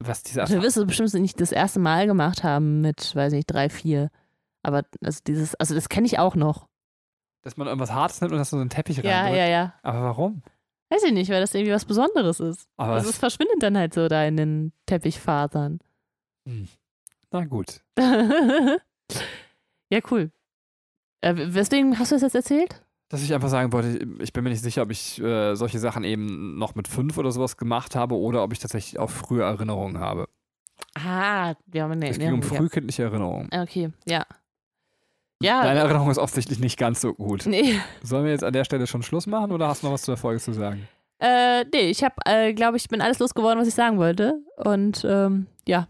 Aber 0.00 0.08
was 0.08 0.22
diese 0.22 0.40
also, 0.40 0.56
Du 0.56 0.62
wirst 0.62 0.76
es 0.76 0.86
bestimmt 0.86 1.12
nicht 1.14 1.40
das 1.40 1.52
erste 1.52 1.78
Mal 1.78 2.06
gemacht 2.06 2.42
haben 2.42 2.80
mit, 2.80 3.14
weiß 3.14 3.32
nicht, 3.32 3.46
drei, 3.46 3.68
vier. 3.68 4.10
Aber 4.62 4.84
also 5.04 5.20
dieses, 5.26 5.54
also 5.56 5.74
das 5.74 5.88
kenne 5.88 6.06
ich 6.06 6.18
auch 6.18 6.34
noch 6.34 6.69
dass 7.42 7.56
man 7.56 7.66
irgendwas 7.66 7.92
Hartes 7.92 8.20
nimmt 8.20 8.32
und 8.32 8.38
das 8.38 8.50
so 8.50 8.56
einen 8.56 8.70
Teppich 8.70 8.98
ja, 8.98 9.22
reindrückt. 9.22 9.38
Ja, 9.38 9.46
ja, 9.46 9.50
ja. 9.50 9.74
Aber 9.82 10.02
warum? 10.02 10.42
Weiß 10.90 11.04
ich 11.04 11.12
nicht, 11.12 11.30
weil 11.30 11.40
das 11.40 11.54
irgendwie 11.54 11.72
was 11.72 11.84
Besonderes 11.84 12.40
ist. 12.40 12.68
Aber 12.76 12.94
also 12.94 13.10
es 13.10 13.18
verschwindet 13.18 13.62
dann 13.62 13.78
halt 13.78 13.94
so 13.94 14.08
da 14.08 14.24
in 14.24 14.36
den 14.36 14.72
Teppichfasern. 14.86 15.78
Hm. 16.48 16.68
Na 17.30 17.44
gut. 17.44 17.80
ja, 19.90 20.00
cool. 20.10 20.32
Äh, 21.20 21.34
weswegen 21.36 21.98
hast 21.98 22.10
du 22.10 22.16
das 22.16 22.22
jetzt 22.22 22.34
erzählt? 22.34 22.82
Dass 23.08 23.22
ich 23.22 23.32
einfach 23.34 23.48
sagen 23.48 23.72
wollte, 23.72 24.06
ich 24.20 24.32
bin 24.32 24.44
mir 24.44 24.50
nicht 24.50 24.62
sicher, 24.62 24.82
ob 24.82 24.90
ich 24.90 25.20
äh, 25.20 25.54
solche 25.54 25.78
Sachen 25.78 26.04
eben 26.04 26.58
noch 26.58 26.74
mit 26.74 26.88
fünf 26.88 27.18
oder 27.18 27.30
sowas 27.30 27.56
gemacht 27.56 27.94
habe 27.94 28.16
oder 28.16 28.42
ob 28.42 28.52
ich 28.52 28.58
tatsächlich 28.58 28.98
auch 28.98 29.10
frühe 29.10 29.42
Erinnerungen 29.42 29.98
habe. 29.98 30.28
Ah, 30.94 31.54
wir 31.66 31.82
haben 31.84 31.92
eine 31.92 32.08
Es 32.08 32.18
ging 32.18 32.32
um 32.32 32.42
frühkindliche 32.42 33.04
Erinnerungen. 33.04 33.48
Okay, 33.52 33.90
ja. 34.06 34.24
Ja. 35.42 35.62
Deine 35.62 35.80
Erinnerung 35.80 36.10
ist 36.10 36.18
offensichtlich 36.18 36.60
nicht 36.60 36.78
ganz 36.78 37.00
so 37.00 37.14
gut. 37.14 37.46
Nee. 37.46 37.80
Sollen 38.02 38.24
wir 38.24 38.32
jetzt 38.32 38.44
an 38.44 38.52
der 38.52 38.64
Stelle 38.64 38.86
schon 38.86 39.02
Schluss 39.02 39.26
machen 39.26 39.52
oder 39.52 39.68
hast 39.68 39.82
du 39.82 39.86
noch 39.86 39.94
was 39.94 40.02
zu 40.02 40.10
der 40.10 40.18
Folge 40.18 40.40
zu 40.40 40.52
sagen? 40.52 40.86
Äh, 41.18 41.64
nee, 41.72 41.90
ich 41.90 42.02
habe, 42.02 42.14
äh, 42.24 42.52
glaube 42.54 42.76
ich, 42.76 42.88
bin 42.88 43.00
alles 43.00 43.18
losgeworden, 43.18 43.58
was 43.58 43.68
ich 43.68 43.74
sagen 43.74 43.98
wollte. 43.98 44.42
Und 44.56 45.04
ähm, 45.08 45.46
ja, 45.66 45.88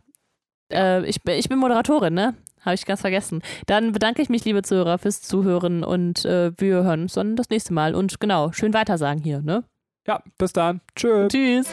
äh, 0.73 1.05
ich, 1.07 1.21
ich 1.27 1.49
bin 1.49 1.59
Moderatorin, 1.59 2.15
ne? 2.15 2.35
Habe 2.63 2.75
ich 2.75 2.85
ganz 2.85 3.01
vergessen. 3.01 3.43
Dann 3.67 3.93
bedanke 3.93 4.23
ich 4.23 4.29
mich, 4.29 4.45
liebe 4.45 4.63
Zuhörer, 4.63 4.99
fürs 4.99 5.23
Zuhören 5.23 5.83
und 5.83 6.25
äh, 6.25 6.53
wir 6.59 6.83
hören 6.85 7.03
uns 7.03 7.15
dann 7.15 7.37
das 7.37 7.49
nächste 7.49 7.73
Mal. 7.73 7.95
Und 7.95 8.21
genau, 8.21 8.53
schön 8.53 8.75
weitersagen 8.75 9.23
hier, 9.23 9.41
ne? 9.41 9.65
Ja, 10.07 10.23
bis 10.39 10.53
dann. 10.53 10.81
Tschö. 10.95 11.29
Tschüss. 11.29 11.69